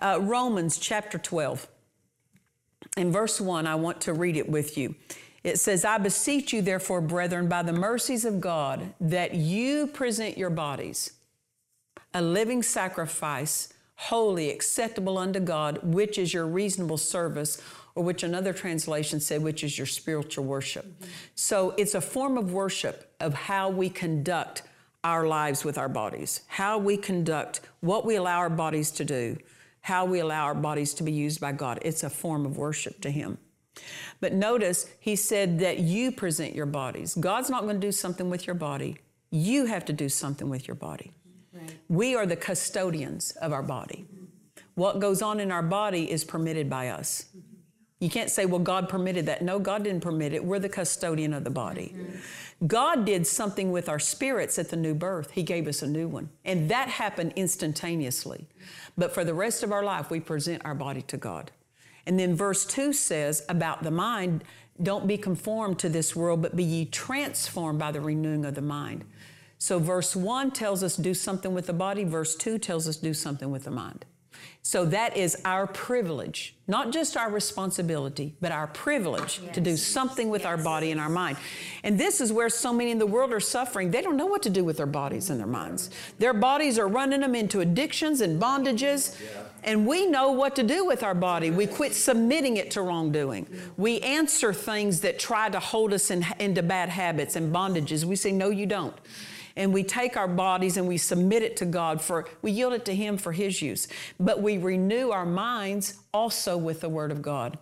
Uh, 0.00 0.18
Romans 0.20 0.76
chapter 0.76 1.16
12. 1.18 1.66
In 2.96 3.10
verse 3.10 3.40
1, 3.40 3.66
I 3.66 3.74
want 3.74 4.00
to 4.02 4.12
read 4.12 4.36
it 4.36 4.48
with 4.48 4.76
you. 4.76 4.94
It 5.44 5.58
says, 5.58 5.84
I 5.84 5.98
beseech 5.98 6.52
you, 6.52 6.62
therefore, 6.62 7.00
brethren, 7.00 7.48
by 7.48 7.62
the 7.62 7.72
mercies 7.72 8.24
of 8.24 8.40
God, 8.40 8.94
that 9.00 9.34
you 9.34 9.86
present 9.88 10.38
your 10.38 10.50
bodies 10.50 11.12
a 12.14 12.20
living 12.20 12.62
sacrifice, 12.62 13.72
holy, 13.94 14.50
acceptable 14.50 15.16
unto 15.16 15.40
God, 15.40 15.78
which 15.82 16.18
is 16.18 16.34
your 16.34 16.46
reasonable 16.46 16.98
service, 16.98 17.60
or 17.94 18.04
which 18.04 18.22
another 18.22 18.52
translation 18.52 19.18
said, 19.18 19.42
which 19.42 19.64
is 19.64 19.78
your 19.78 19.86
spiritual 19.86 20.44
worship. 20.44 20.86
So 21.34 21.74
it's 21.78 21.94
a 21.94 22.00
form 22.02 22.36
of 22.36 22.52
worship 22.52 23.14
of 23.18 23.32
how 23.32 23.70
we 23.70 23.88
conduct 23.88 24.62
our 25.04 25.26
lives 25.26 25.64
with 25.64 25.78
our 25.78 25.88
bodies, 25.88 26.42
how 26.48 26.78
we 26.78 26.96
conduct 26.96 27.60
what 27.80 28.04
we 28.04 28.16
allow 28.16 28.38
our 28.38 28.50
bodies 28.50 28.90
to 28.92 29.04
do, 29.04 29.38
how 29.82 30.04
we 30.04 30.20
allow 30.20 30.44
our 30.44 30.54
bodies 30.54 30.94
to 30.94 31.02
be 31.02 31.12
used 31.12 31.40
by 31.40 31.52
God. 31.52 31.78
It's 31.82 32.02
a 32.02 32.10
form 32.10 32.46
of 32.46 32.56
worship 32.56 33.00
to 33.02 33.10
Him. 33.10 33.38
But 34.20 34.32
notice 34.32 34.90
he 35.00 35.16
said 35.16 35.58
that 35.60 35.78
you 35.78 36.12
present 36.12 36.54
your 36.54 36.66
bodies. 36.66 37.14
God's 37.14 37.50
not 37.50 37.62
going 37.62 37.80
to 37.80 37.86
do 37.86 37.92
something 37.92 38.30
with 38.30 38.46
your 38.46 38.54
body. 38.54 38.98
You 39.30 39.66
have 39.66 39.84
to 39.86 39.92
do 39.92 40.08
something 40.08 40.48
with 40.48 40.68
your 40.68 40.74
body. 40.74 41.12
Right. 41.52 41.76
We 41.88 42.14
are 42.14 42.26
the 42.26 42.36
custodians 42.36 43.32
of 43.42 43.52
our 43.52 43.62
body. 43.62 44.06
What 44.74 45.00
goes 45.00 45.22
on 45.22 45.40
in 45.40 45.50
our 45.50 45.62
body 45.62 46.10
is 46.10 46.24
permitted 46.24 46.68
by 46.70 46.88
us. 46.88 47.26
You 48.02 48.10
can't 48.10 48.32
say, 48.32 48.46
well, 48.46 48.58
God 48.58 48.88
permitted 48.88 49.26
that. 49.26 49.42
No, 49.42 49.60
God 49.60 49.84
didn't 49.84 50.00
permit 50.00 50.32
it. 50.32 50.44
We're 50.44 50.58
the 50.58 50.68
custodian 50.68 51.32
of 51.32 51.44
the 51.44 51.50
body. 51.50 51.94
Mm-hmm. 51.96 52.66
God 52.66 53.04
did 53.06 53.28
something 53.28 53.70
with 53.70 53.88
our 53.88 54.00
spirits 54.00 54.58
at 54.58 54.70
the 54.70 54.76
new 54.76 54.92
birth. 54.92 55.30
He 55.30 55.44
gave 55.44 55.68
us 55.68 55.82
a 55.82 55.86
new 55.86 56.08
one. 56.08 56.28
And 56.44 56.68
that 56.68 56.88
happened 56.88 57.32
instantaneously. 57.36 58.48
But 58.98 59.14
for 59.14 59.22
the 59.22 59.34
rest 59.34 59.62
of 59.62 59.70
our 59.70 59.84
life, 59.84 60.10
we 60.10 60.18
present 60.18 60.62
our 60.64 60.74
body 60.74 61.02
to 61.02 61.16
God. 61.16 61.52
And 62.04 62.18
then 62.18 62.34
verse 62.34 62.66
2 62.66 62.92
says 62.92 63.44
about 63.48 63.84
the 63.84 63.92
mind, 63.92 64.42
don't 64.82 65.06
be 65.06 65.16
conformed 65.16 65.78
to 65.78 65.88
this 65.88 66.16
world, 66.16 66.42
but 66.42 66.56
be 66.56 66.64
ye 66.64 66.86
transformed 66.86 67.78
by 67.78 67.92
the 67.92 68.00
renewing 68.00 68.44
of 68.44 68.56
the 68.56 68.62
mind. 68.62 69.04
So 69.58 69.78
verse 69.78 70.16
1 70.16 70.50
tells 70.50 70.82
us 70.82 70.96
do 70.96 71.14
something 71.14 71.54
with 71.54 71.68
the 71.68 71.72
body, 71.72 72.02
verse 72.02 72.34
2 72.34 72.58
tells 72.58 72.88
us 72.88 72.96
do 72.96 73.14
something 73.14 73.52
with 73.52 73.62
the 73.62 73.70
mind. 73.70 74.06
So 74.64 74.84
that 74.86 75.16
is 75.16 75.36
our 75.44 75.66
privilege, 75.66 76.54
not 76.68 76.92
just 76.92 77.16
our 77.16 77.28
responsibility, 77.28 78.36
but 78.40 78.52
our 78.52 78.68
privilege 78.68 79.40
yes. 79.42 79.54
to 79.54 79.60
do 79.60 79.76
something 79.76 80.30
with 80.30 80.42
yes. 80.42 80.46
our 80.46 80.56
body 80.56 80.92
and 80.92 81.00
our 81.00 81.08
mind. 81.08 81.36
And 81.82 81.98
this 81.98 82.20
is 82.20 82.32
where 82.32 82.48
so 82.48 82.72
many 82.72 82.92
in 82.92 82.98
the 82.98 83.06
world 83.06 83.32
are 83.32 83.40
suffering. 83.40 83.90
They 83.90 84.02
don't 84.02 84.16
know 84.16 84.26
what 84.26 84.42
to 84.44 84.50
do 84.50 84.62
with 84.64 84.76
their 84.76 84.86
bodies 84.86 85.30
and 85.30 85.40
their 85.40 85.48
minds. 85.48 85.90
Their 86.20 86.32
bodies 86.32 86.78
are 86.78 86.86
running 86.86 87.20
them 87.20 87.34
into 87.34 87.60
addictions 87.60 88.20
and 88.20 88.40
bondages. 88.40 89.20
Yeah. 89.20 89.42
And 89.64 89.86
we 89.86 90.06
know 90.06 90.30
what 90.30 90.54
to 90.56 90.62
do 90.62 90.84
with 90.84 91.02
our 91.02 91.14
body. 91.14 91.50
We 91.50 91.66
quit 91.66 91.94
submitting 91.94 92.56
it 92.56 92.70
to 92.72 92.82
wrongdoing. 92.82 93.48
We 93.76 94.00
answer 94.00 94.52
things 94.52 95.00
that 95.00 95.18
try 95.18 95.48
to 95.50 95.58
hold 95.58 95.92
us 95.92 96.10
in, 96.10 96.24
into 96.38 96.62
bad 96.62 96.88
habits 96.88 97.34
and 97.34 97.52
bondages. 97.52 98.04
We 98.04 98.16
say, 98.16 98.32
No, 98.32 98.50
you 98.50 98.66
don't 98.66 98.94
and 99.56 99.72
we 99.72 99.82
take 99.82 100.16
our 100.16 100.28
bodies 100.28 100.76
and 100.76 100.86
we 100.86 100.96
submit 100.96 101.42
it 101.42 101.56
to 101.58 101.64
God 101.64 102.00
for, 102.00 102.28
we 102.42 102.52
yield 102.52 102.72
it 102.72 102.84
to 102.86 102.94
Him 102.94 103.16
for 103.16 103.32
His 103.32 103.62
use. 103.62 103.88
But 104.18 104.42
we 104.42 104.58
renew 104.58 105.10
our 105.10 105.26
minds 105.26 105.98
also 106.12 106.56
with 106.56 106.80
the 106.80 106.88
Word 106.88 107.10
of 107.10 107.22
God. 107.22 107.58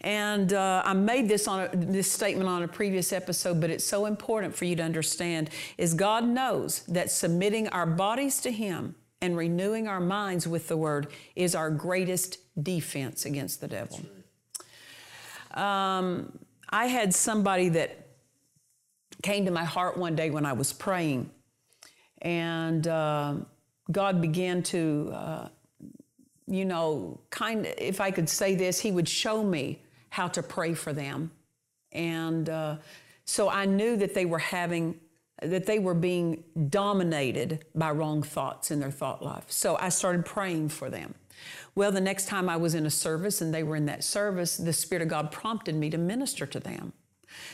And 0.00 0.52
uh, 0.52 0.82
I 0.84 0.92
made 0.92 1.28
this 1.28 1.48
on 1.48 1.60
a, 1.60 1.76
this 1.76 2.10
statement 2.10 2.48
on 2.48 2.62
a 2.62 2.68
previous 2.68 3.12
episode, 3.12 3.60
but 3.60 3.68
it's 3.70 3.84
so 3.84 4.06
important 4.06 4.54
for 4.54 4.64
you 4.64 4.76
to 4.76 4.82
understand 4.82 5.50
is 5.76 5.94
God 5.94 6.24
knows 6.24 6.84
that 6.84 7.10
submitting 7.10 7.68
our 7.68 7.86
bodies 7.86 8.40
to 8.42 8.52
Him 8.52 8.94
and 9.20 9.36
renewing 9.36 9.88
our 9.88 10.00
minds 10.00 10.46
with 10.46 10.68
the 10.68 10.76
Word 10.76 11.08
is 11.34 11.54
our 11.54 11.70
greatest 11.70 12.38
defense 12.62 13.24
against 13.24 13.60
the 13.60 13.68
devil. 13.68 14.00
Um, 15.54 16.38
I 16.68 16.86
had 16.86 17.14
somebody 17.14 17.68
that 17.70 18.07
came 19.22 19.44
to 19.44 19.50
my 19.50 19.64
heart 19.64 19.96
one 19.96 20.14
day 20.14 20.30
when 20.30 20.46
I 20.46 20.52
was 20.52 20.72
praying, 20.72 21.30
and 22.22 22.86
uh, 22.86 23.34
God 23.90 24.20
began 24.20 24.62
to, 24.64 25.10
uh, 25.14 25.48
you 26.46 26.64
know, 26.64 27.20
kind 27.30 27.66
of, 27.66 27.74
if 27.78 28.00
I 28.00 28.10
could 28.10 28.28
say 28.28 28.54
this, 28.54 28.80
He 28.80 28.90
would 28.90 29.08
show 29.08 29.42
me 29.42 29.82
how 30.10 30.28
to 30.28 30.42
pray 30.42 30.74
for 30.74 30.92
them. 30.92 31.30
And 31.92 32.48
uh, 32.48 32.76
so 33.24 33.48
I 33.48 33.64
knew 33.64 33.96
that 33.96 34.14
they 34.14 34.24
were 34.24 34.38
having, 34.38 34.98
that 35.42 35.66
they 35.66 35.78
were 35.78 35.94
being 35.94 36.44
dominated 36.68 37.64
by 37.74 37.90
wrong 37.90 38.22
thoughts 38.22 38.70
in 38.70 38.80
their 38.80 38.90
thought 38.90 39.22
life. 39.22 39.44
So 39.48 39.76
I 39.76 39.88
started 39.88 40.24
praying 40.24 40.70
for 40.70 40.90
them. 40.90 41.14
Well, 41.74 41.92
the 41.92 42.00
next 42.00 42.26
time 42.26 42.48
I 42.48 42.56
was 42.56 42.74
in 42.74 42.86
a 42.86 42.90
service 42.90 43.40
and 43.40 43.54
they 43.54 43.62
were 43.62 43.76
in 43.76 43.86
that 43.86 44.02
service, 44.02 44.56
the 44.56 44.72
Spirit 44.72 45.02
of 45.02 45.08
God 45.08 45.30
prompted 45.30 45.74
me 45.74 45.90
to 45.90 45.98
minister 45.98 46.44
to 46.46 46.58
them. 46.58 46.92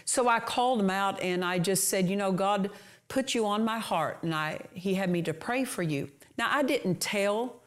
So 0.05 0.29
I 0.29 0.41
called 0.41 0.81
him 0.81 0.91
out 0.91 1.21
and 1.21 1.45
I 1.45 1.59
just 1.59 1.89
said, 1.89 2.09
You 2.09 2.17
know, 2.17 2.33
God 2.33 2.71
put 3.09 3.35
you 3.35 3.47
on 3.47 3.65
my 3.65 3.79
heart, 3.79 4.19
and 4.23 4.35
I, 4.35 4.61
He 4.73 4.95
had 4.95 5.11
me 5.11 5.23
to 5.23 5.35
pray 5.35 5.65
for 5.65 5.83
you. 5.83 6.11
Now, 6.39 6.49
I 6.51 6.63
didn't 6.63 7.01
tell. 7.01 7.61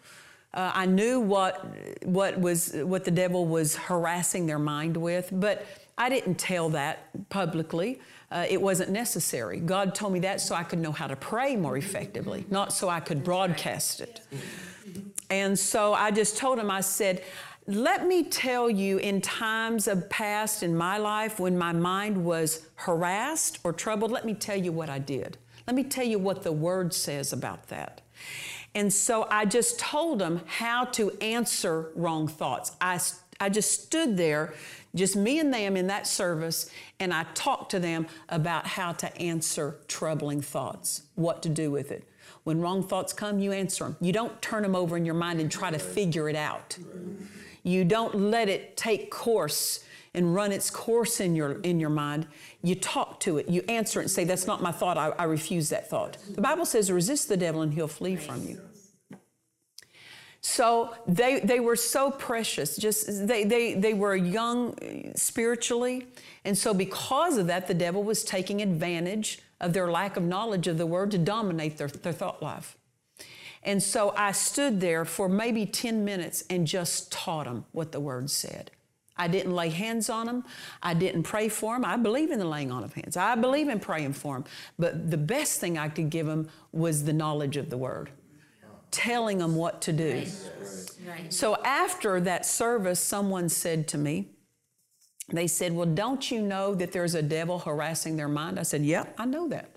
Uh, 0.54 0.72
I 0.74 0.86
knew 0.86 1.20
what, 1.20 1.66
what, 2.04 2.40
was, 2.40 2.74
what 2.74 3.06
the 3.06 3.12
devil 3.12 3.46
was 3.46 3.76
harassing 3.76 4.48
their 4.48 4.60
mind 4.60 4.98
with, 4.98 5.30
but 5.32 5.66
I 5.98 6.10
didn't 6.10 6.36
tell 6.36 6.70
that 6.70 7.30
publicly. 7.30 8.02
Uh, 8.32 8.46
it 8.50 8.62
wasn't 8.62 8.92
necessary. 8.92 9.60
God 9.60 9.96
told 9.96 10.14
me 10.14 10.20
that 10.20 10.42
so 10.42 10.56
I 10.56 10.64
could 10.64 10.80
know 10.80 10.92
how 10.92 11.08
to 11.08 11.16
pray 11.16 11.56
more 11.56 11.78
effectively, 11.78 12.46
not 12.50 12.74
so 12.74 12.90
I 12.90 13.00
could 13.00 13.24
broadcast 13.24 14.02
it. 14.02 14.22
And 15.30 15.58
so 15.58 15.94
I 15.94 16.12
just 16.12 16.38
told 16.38 16.60
him, 16.60 16.72
I 16.72 16.82
said, 16.82 17.24
let 17.68 18.08
me 18.08 18.24
tell 18.24 18.70
you, 18.70 18.98
in 18.98 19.20
times 19.20 19.90
of 19.90 20.10
past 20.10 20.64
in 20.64 20.76
my 20.76 20.98
life 20.98 21.38
when 21.38 21.58
my 21.58 21.74
mind 21.74 22.24
was 22.24 22.66
harassed 22.76 23.60
or 23.66 23.74
troubled, 23.74 24.10
let 24.10 24.26
me 24.26 24.34
tell 24.34 24.58
you 24.58 24.72
what 24.72 24.90
I 24.90 25.00
did. 25.00 25.38
Let 25.68 25.76
me 25.76 25.84
tell 25.84 26.06
you 26.06 26.18
what 26.18 26.44
the 26.44 26.52
Word 26.54 26.94
says 26.94 27.34
about 27.34 27.68
that. 27.68 28.00
And 28.74 28.92
so 28.92 29.28
I 29.30 29.44
just 29.44 29.80
told 29.80 30.20
them 30.20 30.42
how 30.46 30.86
to 30.86 31.12
answer 31.20 31.92
wrong 31.96 32.30
thoughts. 32.30 32.72
I, 32.80 33.02
I 33.42 33.50
just 33.50 33.84
stood 33.84 34.16
there, 34.16 34.54
just 34.96 35.18
me 35.18 35.40
and 35.40 35.54
them 35.54 35.76
in 35.76 35.88
that 35.88 36.08
service, 36.08 36.70
and 37.02 37.14
I 37.14 37.26
talked 37.34 37.72
to 37.72 37.80
them 37.80 38.08
about 38.30 38.66
how 38.66 38.94
to 38.94 39.18
answer 39.18 39.76
troubling 39.90 40.42
thoughts, 40.42 41.02
what 41.16 41.44
to 41.44 41.50
do 41.50 41.70
with 41.70 41.92
it. 41.92 42.08
When 42.46 42.62
wrong 42.62 42.82
thoughts 42.82 43.12
come, 43.12 43.40
you 43.40 43.52
answer 43.52 43.84
them. 43.84 43.98
You 44.00 44.14
don't 44.14 44.42
turn 44.42 44.64
them 44.64 44.74
over 44.74 44.96
in 44.96 45.04
your 45.04 45.16
mind 45.16 45.42
and 45.42 45.52
try 45.52 45.70
to 45.70 45.80
figure 45.80 46.30
it 46.30 46.36
out. 46.38 46.78
You 47.68 47.84
don't 47.84 48.16
let 48.16 48.48
it 48.48 48.78
take 48.78 49.12
course 49.12 49.84
and 50.14 50.34
run 50.34 50.54
its 50.54 50.70
course 50.70 51.20
in 51.20 51.36
your 51.36 51.60
in 51.62 51.80
your 51.80 51.90
mind. 51.90 52.26
You 52.64 52.76
talk 52.76 53.20
to 53.22 53.38
it. 53.38 53.50
You 53.50 53.62
answer 53.68 54.00
it 54.00 54.04
and 54.04 54.12
say, 54.12 54.24
"That's 54.24 54.48
not 54.48 54.64
my 54.64 54.72
thought. 54.72 54.98
I, 54.98 55.10
I 55.10 55.26
refuse 55.26 55.70
that 55.70 55.90
thought." 55.90 56.18
The 56.34 56.42
Bible 56.42 56.66
says, 56.66 56.90
"Resist 56.90 57.28
the 57.28 57.36
devil 57.36 57.62
and 57.62 57.74
he'll 57.74 57.90
flee 57.90 58.16
from 58.16 58.48
you." 58.48 58.62
So 60.40 60.96
they 61.08 61.42
they 61.42 61.60
were 61.60 61.76
so 61.76 62.10
precious. 62.10 62.78
Just 62.78 63.28
they 63.28 63.44
they 63.44 63.74
they 63.74 63.94
were 63.94 64.16
young 64.16 65.14
spiritually, 65.16 66.08
and 66.46 66.58
so 66.58 66.74
because 66.74 67.38
of 67.38 67.48
that, 67.48 67.68
the 67.68 67.74
devil 67.74 68.02
was 68.02 68.24
taking 68.24 68.62
advantage 68.62 69.40
of 69.60 69.74
their 69.74 69.92
lack 69.92 70.16
of 70.16 70.24
knowledge 70.24 70.68
of 70.68 70.78
the 70.78 70.86
word 70.86 71.12
to 71.12 71.18
dominate 71.18 71.78
their, 71.78 71.90
their 71.90 72.14
thought 72.14 72.42
life. 72.42 72.78
And 73.64 73.82
so 73.82 74.14
I 74.16 74.32
stood 74.32 74.80
there 74.80 75.06
for 75.06 75.28
maybe 75.28 75.66
10 75.66 76.06
minutes 76.06 76.44
and 76.50 76.66
just 76.66 77.12
taught 77.12 77.46
them 77.46 77.66
what 77.72 77.92
the 77.92 78.00
word 78.00 78.30
said. 78.30 78.72
I 79.18 79.28
didn't 79.28 79.56
lay 79.56 79.70
hands 79.70 80.10
on 80.10 80.28
them. 80.28 80.44
I 80.82 80.94
didn't 80.94 81.24
pray 81.24 81.50
for 81.50 81.76
them. 81.76 81.84
I 81.84 81.98
believe 81.98 82.32
in 82.32 82.40
the 82.40 82.46
laying 82.46 82.72
on 82.72 82.84
of 82.84 82.94
hands. 82.94 83.18
I 83.18 83.36
believe 83.36 83.68
in 83.68 83.80
praying 83.80 84.14
for 84.14 84.36
them. 84.36 84.46
But 84.78 85.10
the 85.10 85.18
best 85.18 85.60
thing 85.60 85.78
I 85.78 85.90
could 85.90 86.10
give 86.10 86.28
them 86.28 86.50
was 86.72 87.04
the 87.04 87.14
knowledge 87.14 87.58
of 87.58 87.70
the 87.70 87.78
word, 87.78 88.12
telling 88.92 89.40
them 89.40 89.56
what 89.56 89.82
to 89.84 89.94
do. 89.94 90.26
Right. 91.08 91.34
So 91.34 91.56
after 91.64 92.20
that 92.22 92.46
service, 92.46 93.00
someone 93.00 93.50
said 93.50 93.88
to 93.90 93.98
me, 93.98 94.28
they 95.30 95.48
said, 95.48 95.74
Well, 95.74 95.88
don't 95.88 96.30
you 96.32 96.42
know 96.42 96.76
that 96.76 96.92
there's 96.92 97.16
a 97.16 97.22
devil 97.22 97.60
harassing 97.60 98.18
their 98.18 98.28
mind? 98.28 98.60
I 98.60 98.64
said, 98.64 98.84
Yep, 98.84 99.06
yeah, 99.06 99.22
I 99.22 99.26
know 99.26 99.48
that. 99.50 99.77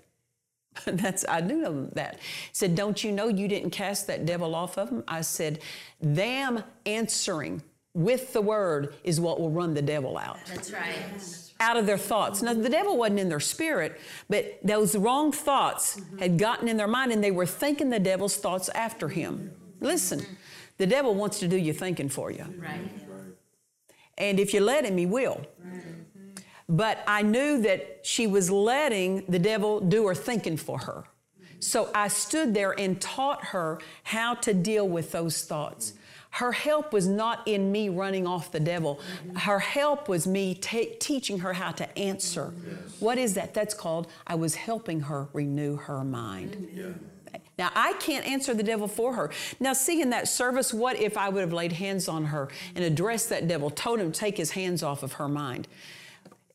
That's 0.85 1.25
I 1.27 1.41
knew 1.41 1.57
know 1.57 1.89
that. 1.93 2.19
Said, 2.51 2.75
Don't 2.75 3.03
you 3.03 3.11
know 3.11 3.27
you 3.27 3.47
didn't 3.47 3.71
cast 3.71 4.07
that 4.07 4.25
devil 4.25 4.55
off 4.55 4.77
of 4.77 4.89
them? 4.89 5.03
I 5.07 5.21
said, 5.21 5.59
Them 6.01 6.63
answering 6.85 7.61
with 7.93 8.33
the 8.33 8.41
word 8.41 8.95
is 9.03 9.19
what 9.19 9.39
will 9.39 9.51
run 9.51 9.73
the 9.73 9.81
devil 9.81 10.17
out. 10.17 10.37
That's 10.47 10.71
right. 10.71 10.95
Out 11.59 11.77
of 11.77 11.85
their 11.85 11.97
thoughts. 11.97 12.41
Now, 12.41 12.53
the 12.53 12.69
devil 12.69 12.97
wasn't 12.97 13.19
in 13.19 13.29
their 13.29 13.39
spirit, 13.39 13.99
but 14.29 14.59
those 14.63 14.95
wrong 14.95 15.31
thoughts 15.31 15.99
mm-hmm. 15.99 16.17
had 16.17 16.39
gotten 16.39 16.67
in 16.67 16.77
their 16.77 16.87
mind 16.87 17.11
and 17.11 17.23
they 17.23 17.31
were 17.31 17.45
thinking 17.45 17.89
the 17.89 17.99
devil's 17.99 18.37
thoughts 18.37 18.69
after 18.69 19.09
him. 19.09 19.51
Listen, 19.79 20.21
mm-hmm. 20.21 20.33
the 20.77 20.87
devil 20.87 21.13
wants 21.13 21.39
to 21.39 21.47
do 21.47 21.57
your 21.57 21.75
thinking 21.75 22.09
for 22.09 22.31
you. 22.31 22.45
Right. 22.57 22.79
And 24.17 24.39
if 24.39 24.53
you 24.53 24.61
let 24.61 24.85
him, 24.85 24.97
he 24.97 25.05
will. 25.05 25.41
Right. 25.63 25.83
But 26.71 27.03
I 27.05 27.21
knew 27.21 27.61
that 27.63 27.99
she 28.03 28.27
was 28.27 28.49
letting 28.49 29.25
the 29.27 29.39
devil 29.39 29.81
do 29.81 30.07
her 30.07 30.15
thinking 30.15 30.55
for 30.55 30.79
her. 30.79 31.03
So 31.59 31.91
I 31.93 32.07
stood 32.07 32.53
there 32.53 32.71
and 32.79 32.99
taught 32.99 33.43
her 33.47 33.79
how 34.03 34.35
to 34.35 34.53
deal 34.53 34.87
with 34.87 35.11
those 35.11 35.43
thoughts. 35.43 35.93
Her 36.31 36.53
help 36.53 36.93
was 36.93 37.07
not 37.07 37.45
in 37.45 37.73
me 37.73 37.89
running 37.89 38.25
off 38.25 38.53
the 38.53 38.59
devil. 38.61 39.01
Her 39.35 39.59
help 39.59 40.07
was 40.07 40.25
me 40.25 40.55
teaching 40.55 41.39
her 41.39 41.51
how 41.51 41.71
to 41.71 41.99
answer. 41.99 42.53
Yes. 42.65 43.01
What 43.01 43.17
is 43.17 43.33
that? 43.33 43.53
That's 43.53 43.73
called 43.73 44.07
I 44.25 44.35
was 44.35 44.55
helping 44.55 45.01
her 45.01 45.27
renew 45.33 45.75
her 45.75 46.05
mind. 46.05 46.69
Yeah. 46.73 46.85
Now, 47.59 47.69
I 47.75 47.93
can't 47.99 48.25
answer 48.25 48.53
the 48.53 48.63
devil 48.63 48.87
for 48.87 49.13
her. 49.13 49.29
Now, 49.59 49.73
see, 49.73 50.01
in 50.01 50.09
that 50.11 50.29
service, 50.29 50.73
what 50.73 50.97
if 50.97 51.17
I 51.17 51.27
would 51.27 51.41
have 51.41 51.53
laid 51.53 51.73
hands 51.73 52.07
on 52.07 52.25
her 52.25 52.47
and 52.75 52.85
addressed 52.85 53.29
that 53.29 53.49
devil, 53.49 53.69
told 53.69 53.99
him 53.99 54.13
to 54.13 54.19
take 54.19 54.37
his 54.37 54.51
hands 54.51 54.81
off 54.81 55.03
of 55.03 55.13
her 55.13 55.27
mind? 55.27 55.67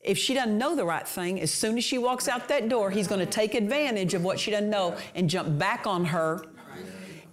If 0.07 0.17
she 0.17 0.33
doesn't 0.33 0.57
know 0.57 0.75
the 0.75 0.85
right 0.85 1.07
thing, 1.07 1.41
as 1.41 1.51
soon 1.51 1.77
as 1.77 1.83
she 1.83 1.97
walks 1.97 2.27
out 2.27 2.47
that 2.47 2.69
door, 2.69 2.89
he's 2.89 3.07
going 3.07 3.19
to 3.19 3.25
take 3.25 3.53
advantage 3.53 4.13
of 4.13 4.23
what 4.23 4.39
she 4.39 4.51
doesn't 4.51 4.69
know 4.69 4.97
and 5.15 5.29
jump 5.29 5.59
back 5.59 5.85
on 5.85 6.05
her 6.05 6.45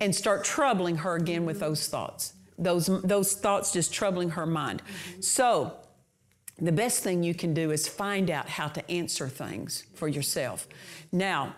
and 0.00 0.14
start 0.14 0.44
troubling 0.44 0.96
her 0.96 1.14
again 1.14 1.46
with 1.46 1.60
those 1.60 1.86
thoughts. 1.88 2.34
Those, 2.58 2.86
those 3.02 3.34
thoughts 3.34 3.72
just 3.72 3.92
troubling 3.94 4.30
her 4.30 4.44
mind. 4.44 4.82
So, 5.20 5.76
the 6.58 6.72
best 6.72 7.02
thing 7.02 7.22
you 7.22 7.34
can 7.34 7.52
do 7.52 7.70
is 7.70 7.88
find 7.88 8.30
out 8.30 8.48
how 8.48 8.68
to 8.68 8.90
answer 8.90 9.28
things 9.28 9.84
for 9.94 10.06
yourself. 10.06 10.68
Now, 11.10 11.56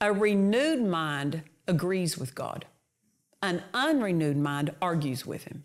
a 0.00 0.12
renewed 0.12 0.82
mind 0.82 1.42
agrees 1.66 2.16
with 2.16 2.34
God. 2.34 2.66
An 3.42 3.62
unrenewed 3.74 4.36
mind 4.36 4.74
argues 4.80 5.26
with 5.26 5.44
Him. 5.44 5.64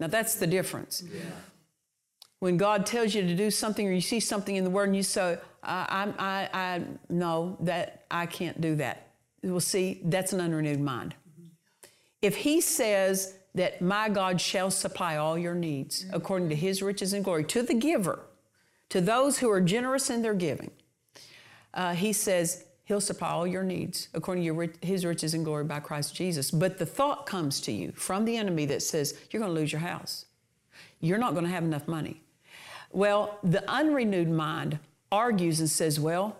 Now, 0.00 0.08
that's 0.08 0.34
the 0.34 0.48
difference. 0.48 1.04
When 2.42 2.56
God 2.56 2.86
tells 2.86 3.14
you 3.14 3.22
to 3.22 3.36
do 3.36 3.52
something 3.52 3.86
or 3.86 3.92
you 3.92 4.00
see 4.00 4.18
something 4.18 4.56
in 4.56 4.64
the 4.64 4.70
Word 4.70 4.88
and 4.88 4.96
you 4.96 5.04
say, 5.04 5.38
I, 5.62 6.12
I, 6.18 6.48
I, 6.52 6.82
no, 7.08 7.56
that 7.60 8.02
I 8.10 8.26
can't 8.26 8.60
do 8.60 8.74
that. 8.74 9.10
Well, 9.44 9.60
see, 9.60 10.00
that's 10.06 10.32
an 10.32 10.40
unrenewed 10.40 10.80
mind. 10.80 11.14
If 12.20 12.34
He 12.34 12.60
says 12.60 13.36
that 13.54 13.80
my 13.80 14.08
God 14.08 14.40
shall 14.40 14.72
supply 14.72 15.18
all 15.18 15.38
your 15.38 15.54
needs 15.54 16.04
according 16.12 16.48
to 16.48 16.56
His 16.56 16.82
riches 16.82 17.12
and 17.12 17.22
glory 17.22 17.44
to 17.44 17.62
the 17.62 17.74
giver, 17.74 18.24
to 18.88 19.00
those 19.00 19.38
who 19.38 19.48
are 19.48 19.60
generous 19.60 20.10
in 20.10 20.22
their 20.22 20.34
giving, 20.34 20.72
uh, 21.74 21.94
He 21.94 22.12
says 22.12 22.64
He'll 22.86 23.00
supply 23.00 23.30
all 23.30 23.46
your 23.46 23.62
needs 23.62 24.08
according 24.14 24.42
to 24.42 24.46
your, 24.46 24.68
His 24.80 25.04
riches 25.04 25.34
and 25.34 25.44
glory 25.44 25.62
by 25.62 25.78
Christ 25.78 26.16
Jesus. 26.16 26.50
But 26.50 26.78
the 26.78 26.86
thought 26.86 27.24
comes 27.24 27.60
to 27.60 27.70
you 27.70 27.92
from 27.92 28.24
the 28.24 28.36
enemy 28.36 28.66
that 28.66 28.82
says, 28.82 29.16
You're 29.30 29.40
going 29.40 29.54
to 29.54 29.60
lose 29.60 29.70
your 29.70 29.82
house. 29.82 30.24
You're 30.98 31.18
not 31.18 31.34
going 31.34 31.44
to 31.44 31.50
have 31.52 31.62
enough 31.62 31.86
money. 31.86 32.21
Well, 32.92 33.38
the 33.42 33.68
unrenewed 33.70 34.30
mind 34.30 34.78
argues 35.10 35.60
and 35.60 35.68
says, 35.68 35.98
Well, 35.98 36.36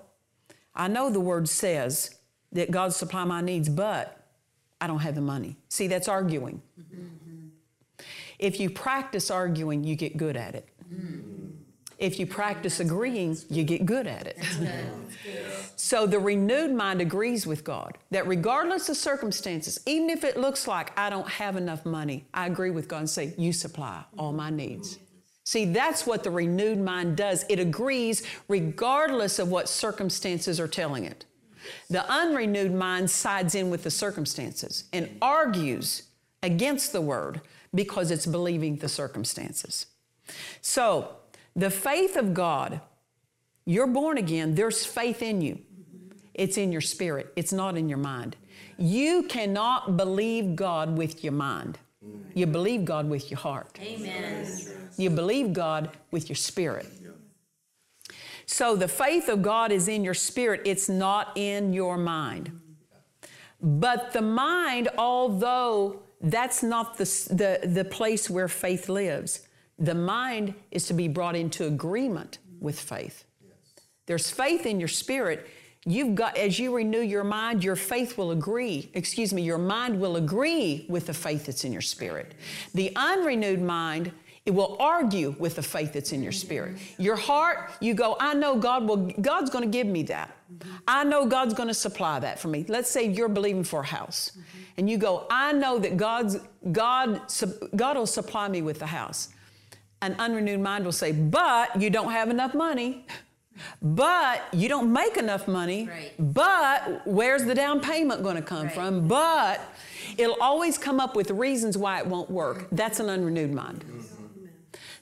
I 0.74 0.88
know 0.88 1.10
the 1.10 1.20
word 1.20 1.48
says 1.48 2.14
that 2.52 2.70
God 2.70 2.92
supply 2.92 3.24
my 3.24 3.40
needs, 3.40 3.68
but 3.68 4.18
I 4.80 4.86
don't 4.86 5.00
have 5.00 5.14
the 5.14 5.20
money. 5.20 5.56
See, 5.68 5.86
that's 5.86 6.08
arguing. 6.08 6.60
If 8.38 8.58
you 8.58 8.70
practice 8.70 9.30
arguing, 9.30 9.84
you 9.84 9.94
get 9.94 10.16
good 10.16 10.36
at 10.36 10.54
it. 10.54 10.68
If 11.98 12.18
you 12.18 12.26
practice 12.26 12.80
agreeing, 12.80 13.36
you 13.48 13.62
get 13.62 13.86
good 13.86 14.08
at 14.08 14.26
it. 14.26 14.38
So 15.76 16.06
the 16.06 16.18
renewed 16.18 16.72
mind 16.72 17.00
agrees 17.00 17.46
with 17.46 17.62
God 17.64 17.96
that 18.10 18.26
regardless 18.26 18.88
of 18.88 18.96
circumstances, 18.96 19.78
even 19.86 20.10
if 20.10 20.24
it 20.24 20.36
looks 20.36 20.66
like 20.66 20.96
I 20.98 21.10
don't 21.10 21.28
have 21.28 21.56
enough 21.56 21.86
money, 21.86 22.26
I 22.34 22.46
agree 22.46 22.70
with 22.70 22.88
God 22.88 22.98
and 22.98 23.10
say, 23.10 23.34
You 23.38 23.52
supply 23.52 24.02
all 24.18 24.32
my 24.32 24.50
needs. 24.50 24.98
See, 25.44 25.64
that's 25.64 26.06
what 26.06 26.22
the 26.22 26.30
renewed 26.30 26.78
mind 26.78 27.16
does. 27.16 27.44
It 27.48 27.58
agrees 27.58 28.22
regardless 28.48 29.38
of 29.38 29.48
what 29.48 29.68
circumstances 29.68 30.60
are 30.60 30.68
telling 30.68 31.04
it. 31.04 31.24
The 31.90 32.08
unrenewed 32.10 32.72
mind 32.72 33.10
sides 33.10 33.54
in 33.54 33.70
with 33.70 33.84
the 33.84 33.90
circumstances 33.90 34.84
and 34.92 35.16
argues 35.20 36.04
against 36.42 36.92
the 36.92 37.00
word 37.00 37.40
because 37.74 38.10
it's 38.10 38.26
believing 38.26 38.76
the 38.76 38.88
circumstances. 38.88 39.86
So, 40.60 41.16
the 41.54 41.70
faith 41.70 42.16
of 42.16 42.34
God, 42.34 42.80
you're 43.64 43.86
born 43.86 44.18
again, 44.18 44.54
there's 44.54 44.84
faith 44.84 45.22
in 45.22 45.40
you. 45.40 45.58
It's 46.34 46.56
in 46.56 46.72
your 46.72 46.80
spirit, 46.80 47.32
it's 47.36 47.52
not 47.52 47.76
in 47.76 47.88
your 47.88 47.98
mind. 47.98 48.36
You 48.78 49.24
cannot 49.24 49.96
believe 49.96 50.56
God 50.56 50.96
with 50.96 51.22
your 51.22 51.34
mind. 51.34 51.78
You 52.34 52.46
believe 52.46 52.84
God 52.84 53.08
with 53.08 53.30
your 53.30 53.38
heart. 53.38 53.78
Amen. 53.80 54.46
You 54.96 55.10
believe 55.10 55.52
God 55.52 55.90
with 56.10 56.28
your 56.28 56.36
spirit. 56.36 56.86
So 58.46 58.76
the 58.76 58.88
faith 58.88 59.28
of 59.28 59.42
God 59.42 59.72
is 59.72 59.88
in 59.88 60.04
your 60.04 60.14
spirit, 60.14 60.62
it's 60.64 60.88
not 60.88 61.32
in 61.36 61.72
your 61.72 61.96
mind. 61.96 62.60
But 63.60 64.12
the 64.12 64.22
mind, 64.22 64.88
although 64.98 66.02
that's 66.20 66.62
not 66.62 66.98
the, 66.98 67.04
the, 67.30 67.66
the 67.66 67.84
place 67.84 68.28
where 68.28 68.48
faith 68.48 68.88
lives, 68.88 69.46
the 69.78 69.94
mind 69.94 70.54
is 70.70 70.86
to 70.88 70.94
be 70.94 71.08
brought 71.08 71.36
into 71.36 71.66
agreement 71.66 72.38
with 72.60 72.78
faith. 72.78 73.24
There's 74.06 74.30
faith 74.30 74.66
in 74.66 74.78
your 74.78 74.88
spirit. 74.88 75.48
You've 75.84 76.14
got, 76.14 76.36
as 76.36 76.60
you 76.60 76.74
renew 76.74 77.00
your 77.00 77.24
mind, 77.24 77.64
your 77.64 77.74
faith 77.74 78.16
will 78.16 78.30
agree, 78.30 78.88
excuse 78.94 79.32
me, 79.32 79.42
your 79.42 79.58
mind 79.58 80.00
will 80.00 80.16
agree 80.16 80.86
with 80.88 81.06
the 81.06 81.14
faith 81.14 81.46
that's 81.46 81.64
in 81.64 81.72
your 81.72 81.82
spirit. 81.82 82.34
The 82.72 82.92
unrenewed 82.94 83.60
mind, 83.60 84.12
it 84.46 84.52
will 84.52 84.76
argue 84.78 85.34
with 85.40 85.56
the 85.56 85.62
faith 85.62 85.92
that's 85.92 86.12
in 86.12 86.22
your 86.22 86.32
spirit. 86.32 86.76
Your 86.98 87.16
heart, 87.16 87.72
you 87.80 87.94
go, 87.94 88.16
I 88.20 88.34
know 88.34 88.56
God 88.58 88.86
will, 88.86 89.10
God's 89.20 89.50
to 89.64 89.66
give 89.66 89.88
me 89.88 90.04
that. 90.04 90.36
I 90.86 91.02
know 91.02 91.26
God's 91.26 91.54
to 91.68 91.74
supply 91.74 92.20
that 92.20 92.38
for 92.38 92.46
me. 92.46 92.64
Let's 92.68 92.90
say 92.90 93.08
you're 93.08 93.28
believing 93.28 93.64
for 93.64 93.80
a 93.80 93.86
house. 93.86 94.38
And 94.76 94.88
you 94.88 94.98
go, 94.98 95.26
I 95.30 95.52
know 95.52 95.80
that 95.80 95.96
God's, 95.96 96.38
God, 96.70 97.22
God 97.74 97.96
will 97.96 98.06
supply 98.06 98.48
me 98.48 98.62
with 98.62 98.78
the 98.78 98.86
house. 98.86 99.30
An 100.00 100.14
unrenewed 100.18 100.60
mind 100.60 100.84
will 100.84 100.92
say, 100.92 101.12
but 101.12 101.80
you 101.80 101.90
don't 101.90 102.12
have 102.12 102.30
enough 102.30 102.54
money. 102.54 103.06
But 103.80 104.42
you 104.52 104.68
don't 104.68 104.92
make 104.92 105.16
enough 105.16 105.46
money. 105.46 105.88
Right. 105.88 106.12
But 106.18 107.02
where's 107.06 107.44
the 107.44 107.54
down 107.54 107.80
payment 107.80 108.22
going 108.22 108.36
to 108.36 108.42
come 108.42 108.66
Right. 108.66 108.74
from? 108.74 109.06
But 109.08 109.60
it'll 110.16 110.40
always 110.40 110.78
come 110.78 111.00
up 111.00 111.14
with 111.16 111.30
reasons 111.30 111.76
why 111.76 111.98
it 111.98 112.06
won't 112.06 112.30
work. 112.30 112.68
That's 112.72 112.98
an 113.00 113.08
unrenewed 113.08 113.52
mind. 113.52 113.84
Mm-hmm. 113.84 113.98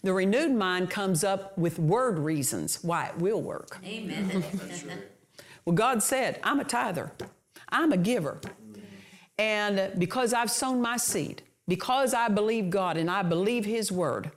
The 0.02 0.12
renewed 0.14 0.52
mind 0.52 0.88
comes 0.90 1.24
up 1.24 1.56
with 1.58 1.78
word 1.78 2.18
reasons 2.18 2.82
why 2.82 3.06
it 3.08 3.18
will 3.18 3.42
work. 3.42 3.78
Amen. 3.84 4.42
Well, 5.66 5.74
God 5.74 6.02
said, 6.02 6.40
I'm 6.42 6.58
a 6.58 6.64
tither, 6.64 7.12
I'm 7.68 7.92
a 7.92 7.98
giver. 7.98 8.40
And 9.38 9.92
because 9.98 10.32
I've 10.32 10.50
sown 10.50 10.80
my 10.80 10.96
seed, 10.96 11.42
because 11.68 12.14
I 12.14 12.28
believe 12.28 12.70
God 12.70 12.96
and 12.96 13.10
I 13.10 13.22
believe 13.22 13.64
His 13.66 13.92
word, 13.92 14.30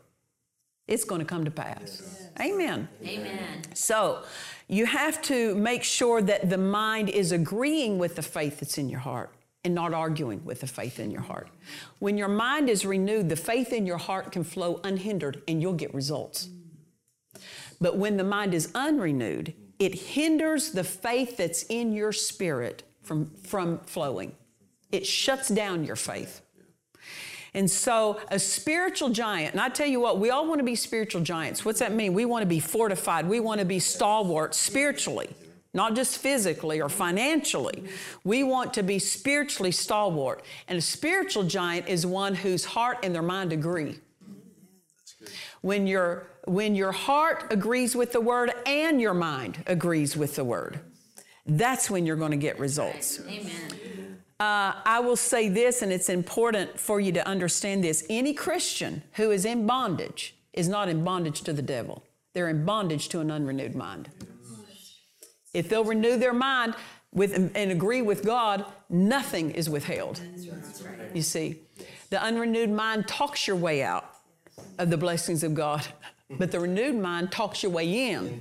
it's 0.88 1.04
going 1.04 1.20
to 1.20 1.26
come 1.26 1.46
to 1.46 1.52
pass. 1.52 2.28
Amen. 2.40 2.88
Amen. 3.06 3.62
So 3.74 4.24
you 4.68 4.86
have 4.86 5.22
to 5.24 5.56
make 5.56 5.84
sure 5.84 6.22
that 6.22 6.50
the 6.50 6.58
mind 6.58 7.10
is 7.10 7.32
agreeing 7.32 7.98
with 7.98 8.16
the 8.16 8.22
faith 8.22 8.60
that's 8.60 8.78
in 8.78 8.90
your 8.90 9.00
heart 9.00 9.34
and 9.64 9.74
not 9.74 9.94
arguing 9.94 10.44
with 10.44 10.60
the 10.60 10.68
faith 10.68 11.00
in 11.00 11.10
your 11.10 11.22
heart. 11.22 11.50
When 12.00 12.18
your 12.18 12.28
mind 12.28 12.70
is 12.70 12.86
renewed, 12.86 13.30
the 13.30 13.36
faith 13.36 13.72
in 13.72 13.86
your 13.86 13.98
heart 13.98 14.32
can 14.32 14.44
flow 14.44 14.82
unhindered 14.84 15.42
and 15.48 15.62
you'll 15.62 15.74
get 15.74 15.94
results. 15.94 16.50
But 17.80 17.98
when 17.98 18.18
the 18.18 18.24
mind 18.24 18.54
is 18.54 18.72
unrenewed, 18.76 19.54
it 19.80 19.96
hinders 19.96 20.72
the 20.72 20.84
faith 20.84 21.38
that's 21.38 21.64
in 21.64 21.94
your 21.94 22.12
spirit 22.12 22.84
from, 23.02 23.32
from 23.44 23.80
flowing. 23.80 24.36
It 24.92 25.06
shuts 25.06 25.50
down 25.50 25.84
your 25.84 25.96
faith. 25.96 26.42
And 27.56 27.70
so, 27.70 28.20
a 28.32 28.40
spiritual 28.40 29.10
giant, 29.10 29.54
and 29.54 29.62
I 29.62 29.70
tell 29.70 29.88
you 29.88 30.00
what, 30.00 30.20
we 30.20 30.32
all 30.32 30.48
want 30.48 30.60
to 30.60 30.66
be 30.66 30.76
spiritual 30.76 31.22
giants. 31.22 31.64
What's 31.64 31.80
that 31.80 31.94
mean? 31.94 32.14
We 32.14 32.26
want 32.26 32.42
to 32.42 32.48
be 32.48 32.60
fortified, 32.60 33.28
we 33.28 33.40
want 33.40 33.60
to 33.60 33.66
be 33.66 33.80
stalwart 33.80 34.56
spiritually, 34.56 35.30
not 35.74 35.96
just 35.96 36.18
physically 36.18 36.82
or 36.82 36.90
financially. 36.90 37.84
We 38.24 38.44
want 38.44 38.74
to 38.76 38.84
be 38.84 38.98
spiritually 38.98 39.72
stalwart. 39.72 40.44
And 40.68 40.80
a 40.80 40.82
spiritual 40.82 41.44
giant 41.44 41.88
is 41.88 42.06
one 42.06 42.34
whose 42.34 42.66
heart 42.66 43.00
and 43.04 43.14
their 43.14 43.22
mind 43.22 43.54
agree. 43.54 44.00
When 45.62 45.86
your, 45.88 46.28
when 46.46 46.76
your 46.76 46.92
heart 46.92 47.46
agrees 47.52 47.96
with 47.96 48.12
the 48.12 48.22
word 48.22 48.52
and 48.66 49.00
your 49.00 49.14
mind 49.14 49.64
agrees 49.68 50.18
with 50.18 50.36
the 50.36 50.44
word, 50.44 50.80
that's 51.46 51.90
when 51.90 52.06
you're 52.06 52.16
going 52.16 52.32
to 52.32 52.38
get 52.38 52.58
results. 52.60 53.20
Amen. 53.28 54.13
Uh, 54.40 54.74
I 54.84 55.00
will 55.00 55.16
say 55.16 55.48
this, 55.48 55.82
and 55.82 55.92
it's 55.92 56.10
important 56.10 56.80
for 56.80 57.00
you 57.00 57.12
to 57.14 57.28
understand 57.28 57.84
this. 57.84 58.04
Any 58.10 58.34
Christian 58.34 59.04
who 59.14 59.32
is 59.32 59.46
in 59.46 59.66
bondage 59.66 60.36
is 60.54 60.68
not 60.68 60.90
in 60.90 61.04
bondage 61.04 61.42
to 61.42 61.54
the 61.54 61.62
devil, 61.62 62.04
they're 62.34 62.50
in 62.50 62.66
bondage 62.66 63.10
to 63.10 63.20
an 63.20 63.30
unrenewed 63.30 63.76
mind. 63.76 64.10
If 65.54 65.70
they'll 65.70 65.84
renew 65.86 66.18
their 66.18 66.34
mind 66.34 66.74
with, 67.14 67.52
and 67.56 67.72
agree 67.72 68.02
with 68.02 68.26
God, 68.26 68.66
nothing 68.90 69.52
is 69.52 69.70
withheld. 69.70 70.20
You 71.14 71.22
see, 71.22 71.60
the 72.10 72.22
unrenewed 72.22 72.72
mind 72.72 73.08
talks 73.08 73.48
your 73.48 73.56
way 73.56 73.84
out 73.84 74.16
of 74.80 74.90
the 74.90 74.98
blessings 74.98 75.44
of 75.44 75.54
God, 75.54 75.86
but 76.40 76.52
the 76.52 76.60
renewed 76.60 76.96
mind 76.96 77.32
talks 77.32 77.62
your 77.62 77.72
way 77.72 78.10
in 78.10 78.40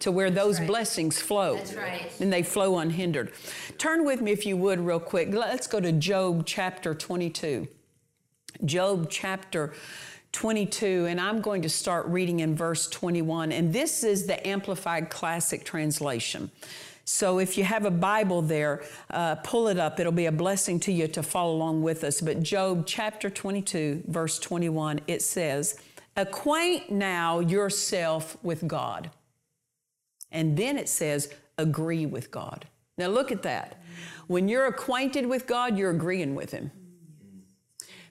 to 0.00 0.10
where 0.10 0.30
those 0.30 0.58
blessings 0.60 1.20
flow. 1.20 1.56
That's 1.56 1.74
right. 1.74 2.10
And 2.20 2.32
they 2.32 2.42
flow 2.42 2.78
unhindered. 2.78 3.32
Turn 3.78 4.04
with 4.04 4.20
me, 4.20 4.32
if 4.32 4.44
you 4.44 4.56
would, 4.56 4.80
real 4.80 5.00
quick. 5.00 5.32
Let's 5.32 5.66
go 5.66 5.80
to 5.80 5.92
Job 5.92 6.44
chapter 6.46 6.94
22. 6.94 7.68
Job 8.64 9.08
chapter 9.10 9.72
22, 10.32 11.06
and 11.08 11.20
I'm 11.20 11.40
going 11.40 11.62
to 11.62 11.68
start 11.68 12.06
reading 12.06 12.40
in 12.40 12.54
verse 12.54 12.88
21. 12.88 13.52
And 13.52 13.72
this 13.72 14.04
is 14.04 14.26
the 14.26 14.46
Amplified 14.46 15.10
Classic 15.10 15.64
Translation. 15.64 16.50
So 17.04 17.40
if 17.40 17.58
you 17.58 17.64
have 17.64 17.86
a 17.86 17.90
Bible 17.90 18.40
there, 18.40 18.84
uh, 19.10 19.34
pull 19.36 19.68
it 19.68 19.78
up. 19.78 19.98
It'll 19.98 20.12
be 20.12 20.26
a 20.26 20.32
blessing 20.32 20.78
to 20.80 20.92
you 20.92 21.08
to 21.08 21.22
follow 21.22 21.54
along 21.54 21.82
with 21.82 22.04
us. 22.04 22.20
But 22.20 22.42
Job 22.42 22.84
chapter 22.86 23.28
22, 23.28 24.04
verse 24.06 24.38
21, 24.38 25.00
it 25.08 25.20
says, 25.22 25.80
Acquaint 26.16 26.90
now 26.90 27.40
yourself 27.40 28.36
with 28.42 28.68
God. 28.68 29.10
And 30.32 30.56
then 30.56 30.78
it 30.78 30.88
says, 30.88 31.32
Agree 31.58 32.06
with 32.06 32.30
God. 32.30 32.66
Now 32.96 33.08
look 33.08 33.30
at 33.30 33.42
that. 33.42 33.82
When 34.26 34.48
you're 34.48 34.66
acquainted 34.66 35.26
with 35.26 35.46
God, 35.46 35.76
you're 35.76 35.90
agreeing 35.90 36.34
with 36.34 36.52
Him. 36.52 36.70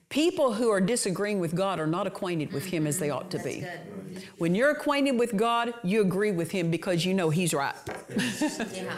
People 0.08 0.52
who 0.52 0.70
are 0.70 0.80
disagreeing 0.80 1.38
with 1.38 1.54
God 1.54 1.78
are 1.78 1.86
not 1.86 2.06
acquainted 2.06 2.52
with 2.52 2.64
Him 2.64 2.86
as 2.86 2.98
they 2.98 3.10
ought 3.10 3.30
to 3.30 3.38
be. 3.38 3.64
When 4.38 4.56
you're 4.56 4.70
acquainted 4.70 5.12
with 5.12 5.36
God, 5.36 5.72
you 5.84 6.00
agree 6.00 6.32
with 6.32 6.50
Him 6.50 6.70
because 6.70 7.04
you 7.04 7.14
know 7.14 7.30
He's 7.30 7.54
right. 7.54 7.74
Yeah. 8.74 8.94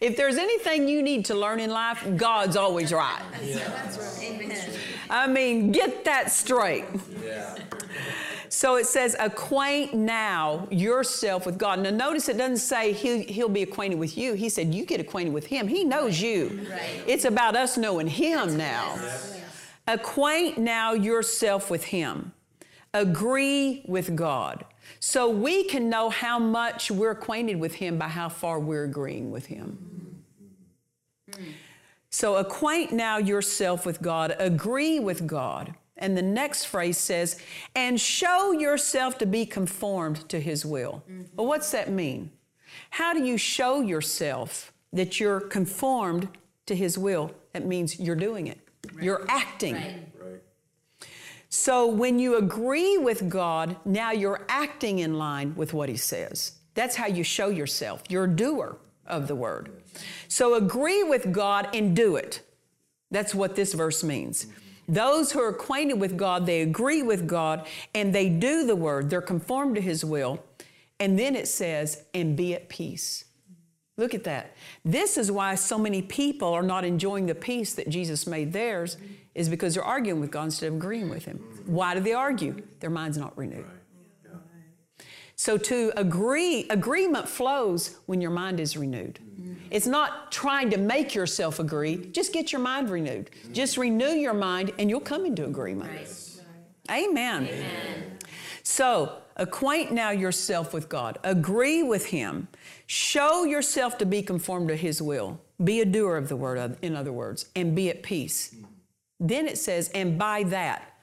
If 0.00 0.16
there's 0.16 0.36
anything 0.36 0.86
you 0.86 1.02
need 1.02 1.24
to 1.24 1.34
learn 1.34 1.58
in 1.58 1.70
life, 1.70 2.06
God's 2.16 2.54
always 2.56 2.92
right. 2.92 3.22
Amen. 4.22 4.70
I 5.10 5.26
mean, 5.26 5.72
get 5.72 6.04
that 6.04 6.30
straight. 6.30 6.84
Yeah. 7.24 7.58
So 8.48 8.76
it 8.76 8.86
says, 8.86 9.16
acquaint 9.18 9.94
now 9.94 10.68
yourself 10.70 11.46
with 11.46 11.58
God. 11.58 11.80
Now, 11.80 11.90
notice 11.90 12.28
it 12.28 12.38
doesn't 12.38 12.58
say 12.58 12.92
he'll, 12.92 13.20
he'll 13.20 13.48
be 13.48 13.62
acquainted 13.62 13.98
with 13.98 14.16
you. 14.16 14.34
He 14.34 14.48
said, 14.48 14.74
you 14.74 14.84
get 14.84 15.00
acquainted 15.00 15.32
with 15.32 15.46
Him. 15.46 15.68
He 15.68 15.84
knows 15.84 16.20
you. 16.20 16.66
Right. 16.70 17.02
It's 17.06 17.24
about 17.24 17.56
us 17.56 17.76
knowing 17.76 18.06
Him 18.06 18.56
now. 18.56 18.98
Acquaint 19.86 20.58
now 20.58 20.92
yourself 20.92 21.70
with 21.70 21.84
Him. 21.84 22.32
Agree 22.94 23.82
with 23.86 24.16
God. 24.16 24.64
So 25.00 25.28
we 25.28 25.64
can 25.64 25.90
know 25.90 26.10
how 26.10 26.38
much 26.38 26.90
we're 26.90 27.10
acquainted 27.10 27.60
with 27.60 27.74
Him 27.74 27.98
by 27.98 28.08
how 28.08 28.28
far 28.28 28.58
we're 28.58 28.84
agreeing 28.84 29.30
with 29.30 29.46
Him. 29.46 30.22
So 32.10 32.36
acquaint 32.36 32.92
now 32.92 33.18
yourself 33.18 33.84
with 33.84 34.00
God, 34.00 34.34
agree 34.38 34.98
with 34.98 35.26
God. 35.26 35.74
And 35.98 36.16
the 36.16 36.22
next 36.22 36.66
phrase 36.66 36.96
says, 36.96 37.40
and 37.74 38.00
show 38.00 38.52
yourself 38.52 39.18
to 39.18 39.26
be 39.26 39.44
conformed 39.44 40.28
to 40.28 40.40
His 40.40 40.64
will. 40.64 41.02
Mm-hmm. 41.10 41.36
Well, 41.36 41.46
what's 41.46 41.70
that 41.72 41.90
mean? 41.90 42.30
How 42.90 43.12
do 43.12 43.24
you 43.24 43.36
show 43.36 43.80
yourself 43.80 44.72
that 44.92 45.18
you're 45.18 45.40
conformed 45.40 46.28
to 46.66 46.76
His 46.76 46.96
will? 46.96 47.32
That 47.52 47.66
means 47.66 47.98
you're 47.98 48.16
doing 48.16 48.46
it, 48.46 48.60
you're 49.00 49.26
acting. 49.28 49.74
Right. 49.74 50.08
Right. 50.20 50.40
So 51.48 51.86
when 51.86 52.18
you 52.18 52.36
agree 52.36 52.98
with 52.98 53.28
God, 53.28 53.76
now 53.84 54.12
you're 54.12 54.44
acting 54.48 55.00
in 55.00 55.18
line 55.18 55.54
with 55.56 55.74
what 55.74 55.88
He 55.88 55.96
says. 55.96 56.52
That's 56.74 56.94
how 56.94 57.06
you 57.06 57.24
show 57.24 57.48
yourself. 57.48 58.04
You're 58.08 58.24
a 58.24 58.36
doer 58.36 58.78
of 59.04 59.26
the 59.26 59.34
word. 59.34 59.82
So 60.28 60.54
agree 60.54 61.02
with 61.02 61.32
God 61.32 61.68
and 61.74 61.96
do 61.96 62.14
it. 62.14 62.42
That's 63.10 63.34
what 63.34 63.56
this 63.56 63.72
verse 63.72 64.04
means. 64.04 64.44
Mm-hmm. 64.44 64.60
Those 64.88 65.32
who 65.32 65.40
are 65.40 65.50
acquainted 65.50 66.00
with 66.00 66.16
God, 66.16 66.46
they 66.46 66.62
agree 66.62 67.02
with 67.02 67.28
God 67.28 67.66
and 67.94 68.14
they 68.14 68.28
do 68.30 68.66
the 68.66 68.74
word. 68.74 69.10
They're 69.10 69.20
conformed 69.20 69.74
to 69.74 69.80
His 69.82 70.04
will. 70.04 70.42
And 70.98 71.18
then 71.18 71.36
it 71.36 71.46
says, 71.46 72.04
and 72.14 72.36
be 72.36 72.54
at 72.54 72.68
peace. 72.68 73.26
Look 73.98 74.14
at 74.14 74.24
that. 74.24 74.56
This 74.84 75.18
is 75.18 75.30
why 75.30 75.56
so 75.56 75.76
many 75.76 76.02
people 76.02 76.48
are 76.54 76.62
not 76.62 76.84
enjoying 76.84 77.26
the 77.26 77.34
peace 77.34 77.74
that 77.74 77.88
Jesus 77.88 78.26
made 78.26 78.52
theirs, 78.52 78.96
is 79.34 79.48
because 79.48 79.74
they're 79.74 79.84
arguing 79.84 80.20
with 80.20 80.30
God 80.30 80.44
instead 80.44 80.68
of 80.68 80.74
agreeing 80.74 81.10
with 81.10 81.24
Him. 81.24 81.38
Why 81.66 81.94
do 81.94 82.00
they 82.00 82.12
argue? 82.12 82.62
Their 82.80 82.90
mind's 82.90 83.18
not 83.18 83.36
renewed. 83.36 83.66
So 85.34 85.56
to 85.56 85.92
agree, 85.96 86.66
agreement 86.68 87.28
flows 87.28 87.98
when 88.06 88.20
your 88.20 88.32
mind 88.32 88.58
is 88.58 88.76
renewed. 88.76 89.20
Mm-hmm. 89.22 89.54
It's 89.70 89.86
not 89.86 90.32
trying 90.32 90.70
to 90.70 90.78
make 90.78 91.14
yourself 91.14 91.58
agree, 91.58 92.10
just 92.12 92.32
get 92.32 92.52
your 92.52 92.60
mind 92.60 92.90
renewed. 92.90 93.30
Just 93.52 93.76
renew 93.76 94.10
your 94.10 94.34
mind 94.34 94.72
and 94.78 94.88
you'll 94.88 95.00
come 95.00 95.26
into 95.26 95.44
agreement. 95.44 95.90
Amen. 96.90 97.48
So, 98.62 99.18
acquaint 99.36 99.92
now 99.92 100.10
yourself 100.10 100.72
with 100.72 100.88
God. 100.88 101.18
Agree 101.24 101.82
with 101.82 102.06
Him. 102.06 102.48
Show 102.86 103.44
yourself 103.44 103.98
to 103.98 104.06
be 104.06 104.22
conformed 104.22 104.68
to 104.68 104.76
His 104.76 105.00
will. 105.00 105.40
Be 105.62 105.80
a 105.80 105.84
doer 105.84 106.16
of 106.16 106.28
the 106.28 106.36
word, 106.36 106.76
in 106.82 106.94
other 106.94 107.12
words, 107.12 107.46
and 107.56 107.74
be 107.74 107.90
at 107.90 108.02
peace. 108.02 108.54
Then 109.20 109.48
it 109.48 109.58
says, 109.58 109.90
and 109.94 110.18
by 110.18 110.44
that, 110.44 110.94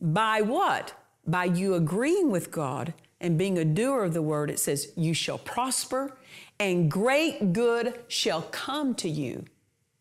by 0.00 0.40
what? 0.40 0.94
By 1.26 1.44
you 1.44 1.74
agreeing 1.74 2.30
with 2.30 2.50
God 2.50 2.94
and 3.20 3.36
being 3.38 3.58
a 3.58 3.64
doer 3.64 4.04
of 4.04 4.14
the 4.14 4.22
word, 4.22 4.50
it 4.50 4.58
says, 4.58 4.92
you 4.96 5.14
shall 5.14 5.38
prosper 5.38 6.16
and 6.60 6.90
great 6.90 7.52
good 7.52 7.98
shall 8.08 8.42
come 8.42 8.94
to 8.96 9.08
you. 9.08 9.44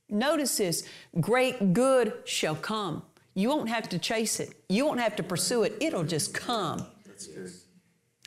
Notice 0.09 0.57
this 0.57 0.87
great 1.19 1.73
good 1.73 2.13
shall 2.25 2.55
come. 2.55 3.03
You 3.33 3.49
won't 3.49 3.69
have 3.69 3.89
to 3.89 3.99
chase 3.99 4.39
it, 4.39 4.53
you 4.69 4.85
won't 4.85 4.99
have 4.99 5.15
to 5.17 5.23
pursue 5.23 5.63
it, 5.63 5.75
it'll 5.79 6.03
just 6.03 6.33
come. 6.33 6.85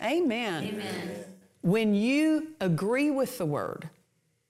Amen. 0.03 0.65
Amen. 0.65 1.25
When 1.63 1.95
you 1.95 2.55
agree 2.61 3.11
with 3.11 3.39
the 3.39 3.47
word, 3.47 3.91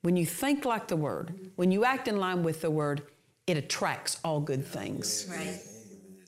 when 0.02 0.16
you 0.16 0.24
think 0.24 0.64
like 0.64 0.88
the 0.88 0.96
word, 0.96 1.50
when 1.56 1.72
you 1.72 1.84
act 1.84 2.08
in 2.08 2.18
line 2.18 2.42
with 2.42 2.60
the 2.60 2.70
word, 2.70 3.02
it 3.46 3.56
attracts 3.56 4.20
all 4.24 4.40
good 4.40 4.64
things. 4.64 5.26
Right. 5.30 5.60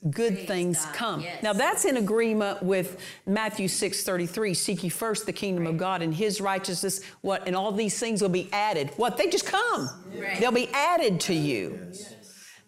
Good 0.09 0.33
Praise 0.33 0.47
things 0.47 0.85
God. 0.85 0.95
come. 0.95 1.21
Yes. 1.21 1.43
Now 1.43 1.53
that's 1.53 1.85
in 1.85 1.95
agreement 1.97 2.61
with 2.61 2.99
Matthew 3.25 3.67
6 3.69 4.03
33. 4.03 4.53
Seek 4.53 4.83
ye 4.83 4.89
first 4.89 5.25
the 5.25 5.33
kingdom 5.33 5.65
of 5.65 5.77
God 5.77 6.01
and 6.01 6.13
his 6.13 6.41
righteousness, 6.41 7.01
what 7.21 7.47
and 7.47 7.55
all 7.55 7.71
these 7.71 7.97
things 7.97 8.21
will 8.21 8.29
be 8.29 8.49
added. 8.51 8.91
What? 8.97 9.15
They 9.15 9.29
just 9.29 9.45
come. 9.45 9.89
Right. 10.13 10.39
They'll 10.39 10.51
be 10.51 10.69
added 10.73 11.21
to 11.21 11.33
you. 11.33 11.79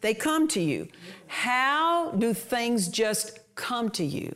They 0.02 0.14
come 0.14 0.48
to 0.50 0.62
you. 0.62 0.88
How 1.28 2.12
do 2.12 2.34
things 2.34 2.88
just 2.88 3.40
come 3.56 3.90
to 3.92 4.06
you? 4.06 4.36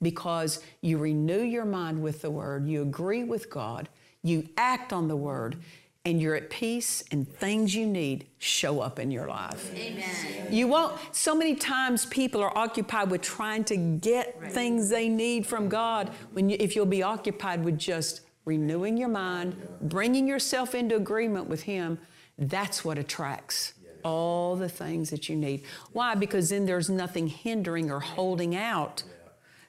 Because 0.00 0.62
you 0.80 0.98
renew 0.98 1.42
your 1.42 1.64
mind 1.64 2.02
with 2.02 2.22
the 2.22 2.30
word, 2.30 2.66
you 2.66 2.82
agree 2.82 3.24
with 3.24 3.50
God, 3.50 3.88
you 4.22 4.48
act 4.56 4.92
on 4.92 5.08
the 5.08 5.16
word, 5.16 5.56
and 6.04 6.22
you're 6.22 6.34
at 6.34 6.48
peace, 6.48 7.04
and 7.10 7.28
things 7.28 7.74
you 7.74 7.86
need 7.86 8.26
show 8.38 8.80
up 8.80 8.98
in 8.98 9.10
your 9.10 9.28
life. 9.28 9.74
Amen. 9.74 10.46
You 10.50 10.68
won't, 10.68 10.98
so 11.12 11.34
many 11.34 11.54
times 11.54 12.06
people 12.06 12.40
are 12.42 12.56
occupied 12.56 13.10
with 13.10 13.20
trying 13.20 13.64
to 13.64 13.76
get 13.76 14.52
things 14.52 14.88
they 14.88 15.08
need 15.08 15.46
from 15.46 15.68
God. 15.68 16.10
When 16.32 16.48
you, 16.48 16.56
if 16.58 16.74
you'll 16.74 16.86
be 16.86 17.02
occupied 17.02 17.62
with 17.62 17.78
just 17.78 18.22
renewing 18.44 18.96
your 18.96 19.08
mind, 19.08 19.56
bringing 19.82 20.26
yourself 20.26 20.74
into 20.74 20.96
agreement 20.96 21.48
with 21.48 21.62
Him, 21.62 21.98
that's 22.38 22.84
what 22.84 22.96
attracts 22.96 23.74
all 24.04 24.56
the 24.56 24.68
things 24.68 25.10
that 25.10 25.28
you 25.28 25.36
need. 25.36 25.64
Why? 25.92 26.14
Because 26.14 26.48
then 26.50 26.64
there's 26.64 26.88
nothing 26.88 27.26
hindering 27.26 27.90
or 27.90 28.00
holding 28.00 28.56
out 28.56 29.02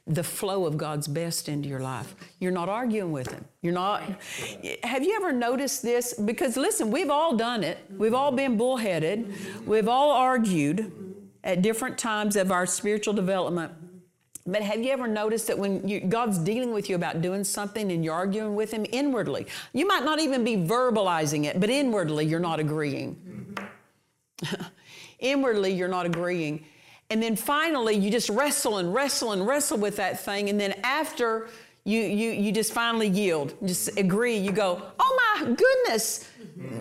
the 0.09 0.23
flow 0.23 0.65
of 0.65 0.75
God's 0.75 1.07
best 1.07 1.47
into 1.47 1.69
your 1.69 1.79
life. 1.79 2.15
You're 2.39 2.51
not 2.51 2.67
arguing 2.67 3.11
with 3.11 3.31
Him. 3.31 3.45
You're 3.61 3.73
not. 3.73 4.01
Have 4.83 5.03
you 5.03 5.15
ever 5.15 5.31
noticed 5.31 5.83
this? 5.83 6.13
Because 6.13 6.57
listen, 6.57 6.89
we've 6.89 7.11
all 7.11 7.37
done 7.37 7.63
it. 7.63 7.77
We've 7.95 8.15
all 8.15 8.31
been 8.31 8.57
bullheaded. 8.57 9.31
We've 9.67 9.87
all 9.87 10.11
argued 10.11 10.91
at 11.43 11.61
different 11.61 11.97
times 11.97 12.35
of 12.35 12.51
our 12.51 12.65
spiritual 12.65 13.13
development. 13.13 13.71
But 14.47 14.63
have 14.63 14.81
you 14.81 14.91
ever 14.91 15.07
noticed 15.07 15.45
that 15.47 15.59
when 15.59 15.87
you, 15.87 15.99
God's 15.99 16.39
dealing 16.39 16.73
with 16.73 16.89
you 16.89 16.95
about 16.95 17.21
doing 17.21 17.43
something 17.43 17.91
and 17.91 18.03
you're 18.03 18.15
arguing 18.15 18.55
with 18.55 18.71
Him 18.71 18.87
inwardly, 18.91 19.45
you 19.73 19.87
might 19.87 20.03
not 20.03 20.19
even 20.19 20.43
be 20.43 20.55
verbalizing 20.55 21.45
it, 21.45 21.59
but 21.59 21.69
inwardly 21.69 22.25
you're 22.25 22.39
not 22.39 22.59
agreeing. 22.59 23.55
inwardly 25.19 25.71
you're 25.71 25.87
not 25.87 26.07
agreeing. 26.07 26.65
And 27.09 27.21
then 27.23 27.35
finally 27.35 27.95
you 27.95 28.11
just 28.11 28.29
wrestle 28.29 28.77
and 28.77 28.93
wrestle 28.93 29.31
and 29.31 29.45
wrestle 29.47 29.77
with 29.77 29.95
that 29.95 30.19
thing. 30.19 30.49
And 30.49 30.59
then 30.59 30.79
after 30.83 31.49
you, 31.85 32.01
you, 32.01 32.31
you 32.31 32.51
just 32.51 32.71
finally 32.71 33.07
yield, 33.07 33.55
just 33.65 33.97
agree, 33.97 34.37
you 34.37 34.51
go, 34.51 34.81
oh 34.99 35.35
my 35.39 35.53
goodness, 35.53 36.28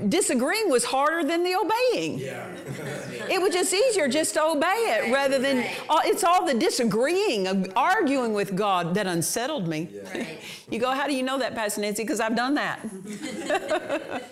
disagreeing 0.09 0.71
was 0.71 0.85
harder 0.85 1.27
than 1.27 1.45
the 1.45 1.55
obeying. 1.55 2.19
Yeah. 2.19 2.49
it 3.31 3.41
was 3.41 3.53
just 3.53 3.73
easier 3.73 4.09
just 4.09 4.35
to 4.35 4.43
obey 4.43 4.67
it 4.67 5.13
rather 5.13 5.39
than, 5.39 5.65
all- 5.89 6.03
it's 6.05 6.25
all 6.25 6.45
the 6.45 6.55
disagreeing, 6.55 7.73
arguing 7.75 8.33
with 8.33 8.57
God 8.57 8.95
that 8.95 9.07
unsettled 9.07 9.69
me. 9.69 9.89
Right. 10.15 10.39
You 10.71 10.79
go, 10.79 10.91
how 10.91 11.07
do 11.07 11.15
you 11.15 11.23
know 11.23 11.39
that, 11.39 11.55
Pastor 11.55 11.81
Nancy? 11.81 12.03
Because 12.03 12.21
I've 12.21 12.37
done 12.37 12.57
that. 12.57 12.81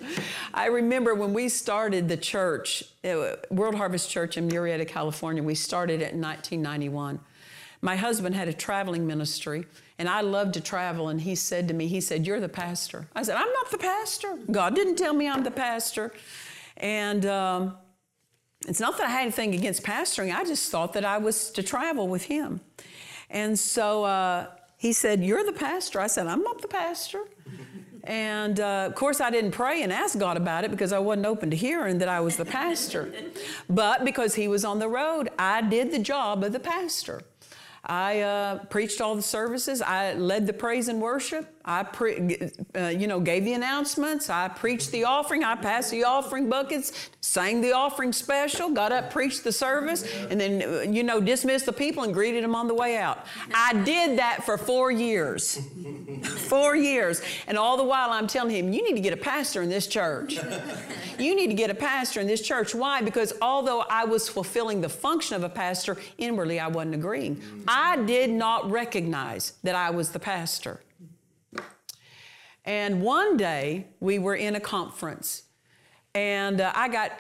I 0.53 0.67
remember 0.67 1.15
when 1.15 1.33
we 1.33 1.49
started 1.49 2.11
the 2.11 2.17
church, 2.19 2.85
uh, 3.07 3.37
World 3.49 3.75
Harvest 3.75 4.11
Church 4.11 4.37
in 4.37 4.47
Murrieta, 4.47 4.87
California, 4.87 5.43
we 5.43 5.55
started 5.55 6.03
it 6.03 6.13
in 6.13 6.21
1991. 6.21 7.21
My 7.81 7.97
husband 7.97 8.35
had 8.35 8.49
a 8.49 8.53
traveling 8.53 9.07
ministry, 9.07 9.65
and 9.99 10.09
I 10.09 10.21
loved 10.21 10.55
to 10.55 10.61
travel, 10.61 11.09
and 11.09 11.21
he 11.21 11.35
said 11.35 11.69
to 11.69 11.75
me, 11.75 11.87
he 11.89 12.01
said, 12.01 12.27
you're 12.27 12.41
the 12.41 12.49
pastor. 12.49 13.09
I 13.15 13.23
said, 13.23 13.37
I'm 13.37 13.53
not 13.53 13.71
the 13.71 13.79
pastor. 13.79 14.39
God 14.51 14.75
didn't 14.75 14.97
tell 14.97 15.15
me 15.15 15.29
I'm 15.29 15.43
the 15.43 15.51
pastor. 15.51 16.13
And 16.77 17.25
um, 17.25 17.77
it's 18.69 18.81
not 18.81 18.99
that 18.99 19.07
I 19.07 19.11
had 19.11 19.23
anything 19.23 19.55
against 19.55 19.83
pastoring. 19.83 20.35
I 20.35 20.45
just 20.45 20.71
thought 20.71 20.93
that 20.93 21.05
I 21.05 21.19
was 21.19 21.51
to 21.53 21.63
travel 21.63 22.09
with 22.09 22.25
him. 22.25 22.61
And 23.31 23.59
so 23.59 24.05
uh, 24.05 24.49
he 24.77 24.93
said, 24.93 25.25
You're 25.25 25.45
the 25.45 25.53
pastor. 25.53 26.01
I 26.01 26.07
said, 26.07 26.27
I'm 26.27 26.43
not 26.43 26.61
the 26.61 26.69
pastor. 26.69 27.25
And 28.05 28.61
uh, 28.61 28.85
of 28.87 28.95
course, 28.95 29.21
I 29.21 29.31
didn't 29.31 29.51
pray 29.51 29.83
and 29.83 29.93
ask 29.93 30.17
God 30.17 30.37
about 30.37 30.65
it 30.65 30.71
because 30.71 30.93
I 30.93 31.01
wasn't 31.01 31.27
open 31.27 31.51
to 31.51 31.57
hearing 31.57 31.99
that 31.99 32.09
I 32.09 32.21
was 32.21 32.37
the 32.37 32.45
pastor. 32.45 33.13
but 33.69 34.05
because 34.05 34.37
he 34.37 34.47
was 34.47 34.65
on 34.65 34.79
the 34.79 34.89
road, 34.89 35.29
I 35.39 35.61
did 35.63 35.91
the 35.91 35.99
job 35.99 36.45
of 36.45 36.53
the 36.53 36.61
pastor. 36.61 37.23
I 37.87 38.21
uh, 38.21 38.65
preached 38.65 39.01
all 39.01 39.15
the 39.15 39.23
services. 39.23 39.81
I 39.81 40.15
led 40.15 40.47
the 40.47 40.53
praise 40.53 40.89
and 40.89 41.01
worship. 41.01 41.47
I, 41.69 41.83
pre- 41.83 42.51
uh, 42.77 42.89
you 42.89 43.09
know, 43.09 43.19
gave 43.19 43.45
the 43.45 43.55
announcements. 43.55 44.31
I 44.31 44.47
preached 44.47 44.93
the 44.93 45.03
offering. 45.03 45.43
I 45.43 45.57
passed 45.57 45.91
the 45.91 46.05
offering 46.05 46.49
buckets, 46.49 47.11
sang 47.21 47.61
the 47.61 47.73
offering 47.73 48.13
special, 48.13 48.71
got 48.71 48.93
up, 48.93 49.11
preached 49.11 49.43
the 49.43 49.51
service, 49.51 50.05
and 50.31 50.41
then, 50.41 50.63
uh, 50.63 50.81
you 50.83 51.03
know, 51.03 51.21
dismissed 51.21 51.67
the 51.67 51.73
people 51.73 52.05
and 52.05 52.15
greeted 52.15 52.45
them 52.45 52.55
on 52.55 52.69
the 52.69 52.75
way 52.75 52.97
out. 52.97 53.27
I 53.53 53.73
did 53.83 54.19
that 54.21 54.45
for 54.45 54.57
four 54.57 54.93
years. 54.93 55.59
four 56.39 56.77
years. 56.77 57.21
And 57.49 57.59
all 57.59 57.77
the 57.77 57.85
while 57.85 58.11
I'm 58.11 58.29
telling 58.29 58.55
him, 58.55 58.73
you 58.73 58.85
need 58.85 58.95
to 58.95 59.01
get 59.01 59.13
a 59.13 59.17
pastor 59.17 59.61
in 59.61 59.69
this 59.69 59.89
church. 59.89 60.39
you 61.19 61.35
need 61.35 61.49
to 61.49 61.55
get 61.55 61.71
a 61.71 61.75
pastor 61.75 62.21
in 62.21 62.29
this 62.29 62.43
church. 62.43 62.77
Why? 62.77 63.03
Because 63.03 63.33
although 63.43 63.81
I 63.91 64.05
was 64.05 64.29
fulfilling 64.29 64.81
the 64.81 64.89
function 64.89 65.35
of 65.35 65.43
a 65.43 65.49
pastor, 65.49 65.97
inwardly 66.17 66.61
I 66.61 66.69
wasn't 66.69 66.95
agreeing. 66.95 67.43
I 67.67 67.97
did 67.97 68.31
not 68.31 68.71
recognize 68.71 69.55
that 69.65 69.75
I 69.75 69.91
was 69.91 70.11
the 70.11 70.21
pastor. 70.21 70.81
And 72.67 73.01
one 73.01 73.37
day 73.37 73.87
we 74.01 74.19
were 74.19 74.35
in 74.35 74.57
a 74.57 74.61
conference, 74.61 75.45
and 76.15 76.61
uh, 76.61 76.73
I 76.75 76.89
got, 76.89 77.13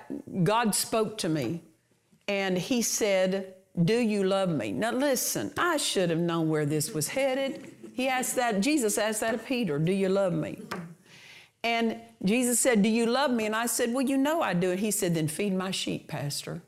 God 0.42 0.74
spoke 0.74 1.18
to 1.18 1.28
me, 1.28 1.62
and 2.26 2.59
He 2.59 2.82
said, 2.82 3.54
Do 3.85 3.96
you 3.96 4.24
love 4.24 4.48
me? 4.48 4.72
Now 4.72 4.90
listen, 4.90 5.52
I 5.56 5.76
should 5.76 6.11
have 6.11 6.18
known 6.18 6.48
where 6.48 6.66
this 6.66 6.92
was 6.92 7.09
headed. 7.09 7.72
He 7.94 8.09
asked 8.09 8.37
that, 8.37 8.61
Jesus 8.61 8.98
asked 8.98 9.20
that 9.20 9.35
of 9.35 9.46
Peter, 9.46 9.78
Do 9.78 9.92
you 9.92 10.09
love 10.09 10.32
me? 10.32 10.62
And 11.62 12.00
Jesus 12.24 12.61
said, 12.61 12.82
Do 12.82 12.88
you 12.88 13.06
love 13.06 13.30
me? 13.30 13.46
And 13.46 13.54
I 13.56 13.66
said, 13.66 13.92
Well, 13.92 14.04
you 14.04 14.18
know 14.18 14.40
I 14.42 14.52
do. 14.52 14.72
And 14.72 14.80
he 14.80 14.90
said, 14.90 15.14
Then 15.14 15.28
feed 15.28 15.54
my 15.54 15.70
sheep, 15.70 16.09
Pastor. 16.09 16.62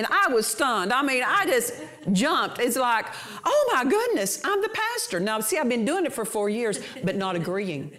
And 0.00 0.06
I 0.10 0.28
was 0.32 0.46
stunned. 0.46 0.94
I 0.94 1.02
mean, 1.02 1.22
I 1.22 1.44
just 1.44 1.74
jumped. 2.10 2.58
It's 2.58 2.78
like, 2.78 3.04
oh 3.44 3.70
my 3.74 3.84
goodness, 3.84 4.40
I'm 4.42 4.62
the 4.62 4.70
pastor. 4.70 5.20
Now, 5.20 5.40
see, 5.40 5.58
I've 5.58 5.68
been 5.68 5.84
doing 5.84 6.06
it 6.06 6.14
for 6.14 6.24
four 6.24 6.48
years, 6.48 6.80
but 7.04 7.16
not 7.16 7.36
agreeing. 7.36 7.92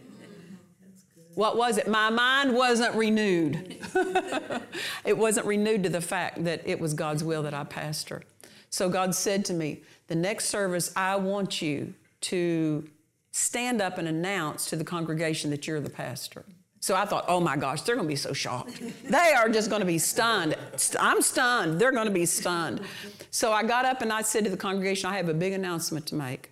What 1.35 1.57
was 1.57 1.77
it? 1.77 1.87
My 1.87 2.09
mind 2.09 2.55
wasn't 2.55 2.95
renewed. 2.95 3.77
it 5.05 5.15
wasn't 5.15 5.45
renewed 5.45 5.83
to 5.83 5.89
the 5.89 6.01
fact 6.01 6.43
that 6.43 6.63
it 6.65 6.79
was 6.79 6.95
God's 6.95 7.23
will 7.23 7.43
that 7.43 7.53
I 7.53 7.65
pastor. 7.65 8.23
So 8.71 8.89
God 8.89 9.13
said 9.13 9.45
to 9.45 9.53
me, 9.53 9.83
the 10.07 10.15
next 10.15 10.45
service, 10.45 10.91
I 10.95 11.17
want 11.17 11.61
you 11.61 11.93
to 12.21 12.89
stand 13.31 13.79
up 13.79 13.99
and 13.99 14.07
announce 14.07 14.65
to 14.71 14.75
the 14.75 14.83
congregation 14.83 15.51
that 15.51 15.67
you're 15.67 15.79
the 15.79 15.91
pastor. 15.91 16.45
So 16.81 16.95
I 16.95 17.05
thought, 17.05 17.25
oh 17.27 17.39
my 17.39 17.55
gosh, 17.55 17.83
they're 17.83 17.95
going 17.95 18.07
to 18.07 18.11
be 18.11 18.15
so 18.15 18.33
shocked. 18.33 18.81
They 19.03 19.33
are 19.37 19.47
just 19.49 19.69
going 19.69 19.81
to 19.81 19.85
be 19.85 19.99
stunned. 19.99 20.55
I'm 20.99 21.21
stunned. 21.21 21.79
They're 21.79 21.91
going 21.91 22.07
to 22.07 22.11
be 22.11 22.25
stunned. 22.25 22.81
So 23.29 23.51
I 23.51 23.61
got 23.61 23.85
up 23.85 24.01
and 24.01 24.11
I 24.11 24.23
said 24.23 24.43
to 24.45 24.49
the 24.49 24.57
congregation, 24.57 25.07
I 25.07 25.15
have 25.17 25.29
a 25.29 25.33
big 25.33 25.53
announcement 25.53 26.07
to 26.07 26.15
make. 26.15 26.49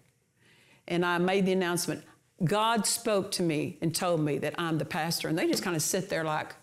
And 0.88 1.04
I 1.04 1.18
made 1.18 1.48
the 1.48 1.52
announcement. 1.52 2.04
God 2.44 2.86
spoke 2.86 3.32
to 3.32 3.44
me 3.44 3.80
and 3.82 3.94
told 3.94 4.22
me 4.22 4.38
that 4.38 4.54
I'm 4.60 4.78
the 4.78 4.86
pastor. 4.86 5.30
And 5.30 5.38
they 5.38 5.48
just 5.48 5.64
kind 5.64 5.76
of 5.76 5.82
sit 5.82 6.10
there 6.10 6.24
like, 6.24 6.54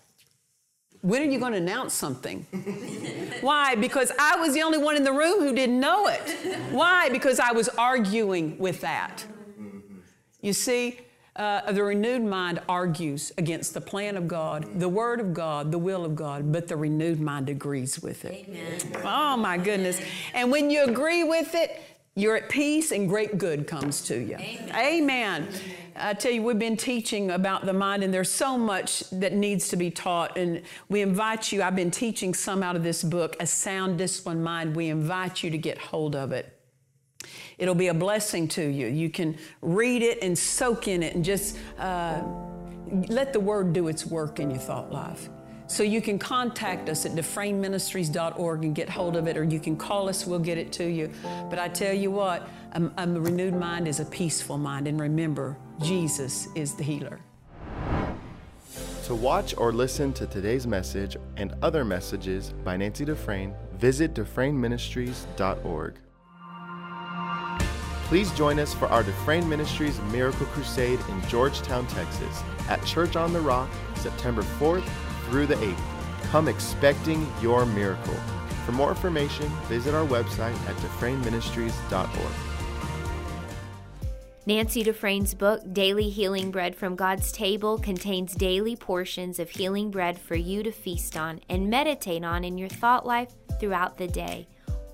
when 1.03 1.21
are 1.23 1.31
you 1.31 1.41
going 1.41 1.53
to 1.53 1.59
announce 1.59 1.93
something? 1.93 2.47
Why? 3.41 3.75
Because 3.75 4.13
I 4.17 4.37
was 4.37 4.55
the 4.55 4.63
only 4.63 4.79
one 4.79 4.97
in 4.97 5.03
the 5.03 5.13
room 5.13 5.41
who 5.41 5.53
didn't 5.53 5.81
know 5.81 6.07
it. 6.07 6.21
Why? 6.71 7.09
Because 7.09 7.41
I 7.41 7.51
was 7.51 7.69
arguing 7.71 8.59
with 8.59 8.81
that. 8.83 9.25
You 10.41 10.53
see, 10.53 11.01
uh, 11.37 11.71
the 11.73 11.83
renewed 11.83 12.25
mind 12.25 12.61
argues 12.69 13.33
against 13.39 13.75
the 13.75 13.81
plan 13.81 14.17
of 14.17 14.27
God, 14.27 14.81
the 14.81 14.89
Word 14.89 15.21
of 15.21 15.35
God, 15.35 15.71
the 15.71 15.79
will 15.79 16.05
of 16.05 16.17
God, 16.17 16.51
but 16.51 16.67
the 16.67 16.77
renewed 16.77 17.21
mind 17.21 17.49
agrees 17.49 18.01
with 18.01 18.25
it. 18.25 18.47
Amen. 18.49 19.03
Oh, 19.05 19.37
my 19.37 19.59
goodness. 19.59 20.01
And 20.35 20.51
when 20.51 20.71
you 20.71 20.85
agree 20.85 21.25
with 21.25 21.55
it, 21.55 21.81
you're 22.15 22.37
at 22.37 22.49
peace 22.49 22.93
and 22.93 23.09
great 23.09 23.37
good 23.37 23.67
comes 23.67 24.01
to 24.07 24.19
you. 24.19 24.37
Amen. 24.37 24.75
Amen. 24.75 25.49
I 25.95 26.15
tell 26.15 26.33
you, 26.33 26.43
we've 26.43 26.59
been 26.59 26.77
teaching 26.77 27.31
about 27.31 27.67
the 27.67 27.73
mind, 27.75 28.03
and 28.03 28.13
there's 28.13 28.31
so 28.31 28.57
much 28.57 29.01
that 29.11 29.35
needs 29.35 29.69
to 29.69 29.77
be 29.77 29.91
taught. 29.91 30.39
And 30.39 30.63
we 30.89 31.03
invite 31.03 31.53
you, 31.53 31.63
I've 31.63 31.77
been 31.77 31.91
teaching 31.91 32.33
some 32.33 32.63
out 32.63 32.75
of 32.75 32.83
this 32.83 33.03
book, 33.03 33.37
A 33.41 33.47
Sound 33.47 33.99
Disciplined 33.99 34.43
Mind. 34.43 34.75
We 34.75 34.89
invite 34.89 35.43
you 35.43 35.51
to 35.51 35.59
get 35.59 35.77
hold 35.77 36.17
of 36.17 36.33
it. 36.33 36.56
It'll 37.59 37.75
be 37.75 37.89
a 37.89 37.95
blessing 37.95 38.49
to 38.49 38.63
you. 38.63 38.87
You 38.87 39.09
can 39.09 39.37
read 39.63 40.03
it 40.03 40.23
and 40.23 40.39
soak 40.39 40.89
in 40.89 41.03
it 41.03 41.15
and 41.15 41.25
just 41.25 41.59
uh, 41.79 42.23
let 43.09 43.33
the 43.33 43.41
Word 43.41 43.73
do 43.73 43.89
its 43.89 44.05
work 44.05 44.41
in 44.41 44.51
your 44.51 44.59
thought 44.59 44.93
life. 44.93 45.29
So 45.69 45.83
you 45.83 46.01
can 46.01 46.19
contact 46.19 46.89
us 46.89 47.07
at 47.07 47.13
dufresneministries.org 47.13 48.65
and 48.65 48.75
get 48.75 48.89
hold 48.89 49.17
of 49.17 49.27
it, 49.27 49.37
or 49.37 49.43
you 49.43 49.59
can 49.59 49.77
call 49.77 50.09
us, 50.09 50.25
we'll 50.25 50.39
get 50.39 50.59
it 50.59 50.71
to 50.75 50.85
you. 50.85 51.11
But 51.51 51.59
I 51.59 51.69
tell 51.69 51.93
you 51.93 52.11
what, 52.11 52.49
a, 52.73 52.91
a 52.99 53.09
renewed 53.09 53.55
mind 53.55 53.89
is 53.89 53.99
a 53.99 54.05
peaceful 54.05 54.59
mind. 54.59 54.87
And 54.87 55.01
remember, 55.01 55.57
Jesus 55.83 56.49
is 56.55 56.75
the 56.75 56.85
healer. 56.85 57.19
To 59.07 59.15
watch 59.15 59.55
or 59.57 59.73
listen 59.73 60.13
to 60.15 60.27
today's 60.27 60.67
message 60.67 61.17
and 61.37 61.55
other 61.63 61.85
messages 61.85 62.53
by 62.65 62.77
Nancy 62.77 63.05
Dufresne, 63.05 63.55
visit 63.79 64.15
DufresneMinistries.org. 64.15 65.95
Please 68.07 68.31
join 68.35 68.61
us 68.61 68.73
for 68.73 68.87
our 68.87 69.03
Dufresne 69.03 69.49
Ministries 69.49 70.01
Miracle 70.13 70.47
Crusade 70.47 71.01
in 71.09 71.29
Georgetown, 71.29 71.89
Texas, 71.89 72.41
at 72.69 72.85
Church 72.85 73.17
on 73.17 73.33
the 73.33 73.41
Rock, 73.41 73.69
September 73.97 74.43
4th 74.43 74.89
through 75.29 75.47
the 75.47 75.57
8th. 75.57 75.77
Come 76.31 76.47
expecting 76.47 77.27
your 77.43 77.67
miracle. 77.67 78.15
For 78.65 78.71
more 78.71 78.91
information, 78.91 79.49
visit 79.65 79.93
our 79.93 80.07
website 80.07 80.55
at 80.69 80.77
DufresneMinistries.org. 80.77 82.33
Nancy 84.47 84.85
Dufresne's 84.85 85.35
book, 85.35 85.61
Daily 85.73 86.09
Healing 86.09 86.53
Bread 86.53 86.77
from 86.77 86.95
God's 86.95 87.33
Table, 87.33 87.77
contains 87.77 88.37
daily 88.37 88.77
portions 88.77 89.41
of 89.41 89.51
healing 89.51 89.91
bread 89.91 90.17
for 90.17 90.37
you 90.37 90.63
to 90.63 90.71
feast 90.71 91.17
on 91.17 91.41
and 91.49 91.69
meditate 91.69 92.23
on 92.23 92.45
in 92.45 92.57
your 92.57 92.69
thought 92.69 93.05
life 93.05 93.35
throughout 93.59 93.99
the 93.99 94.07
day. 94.07 94.47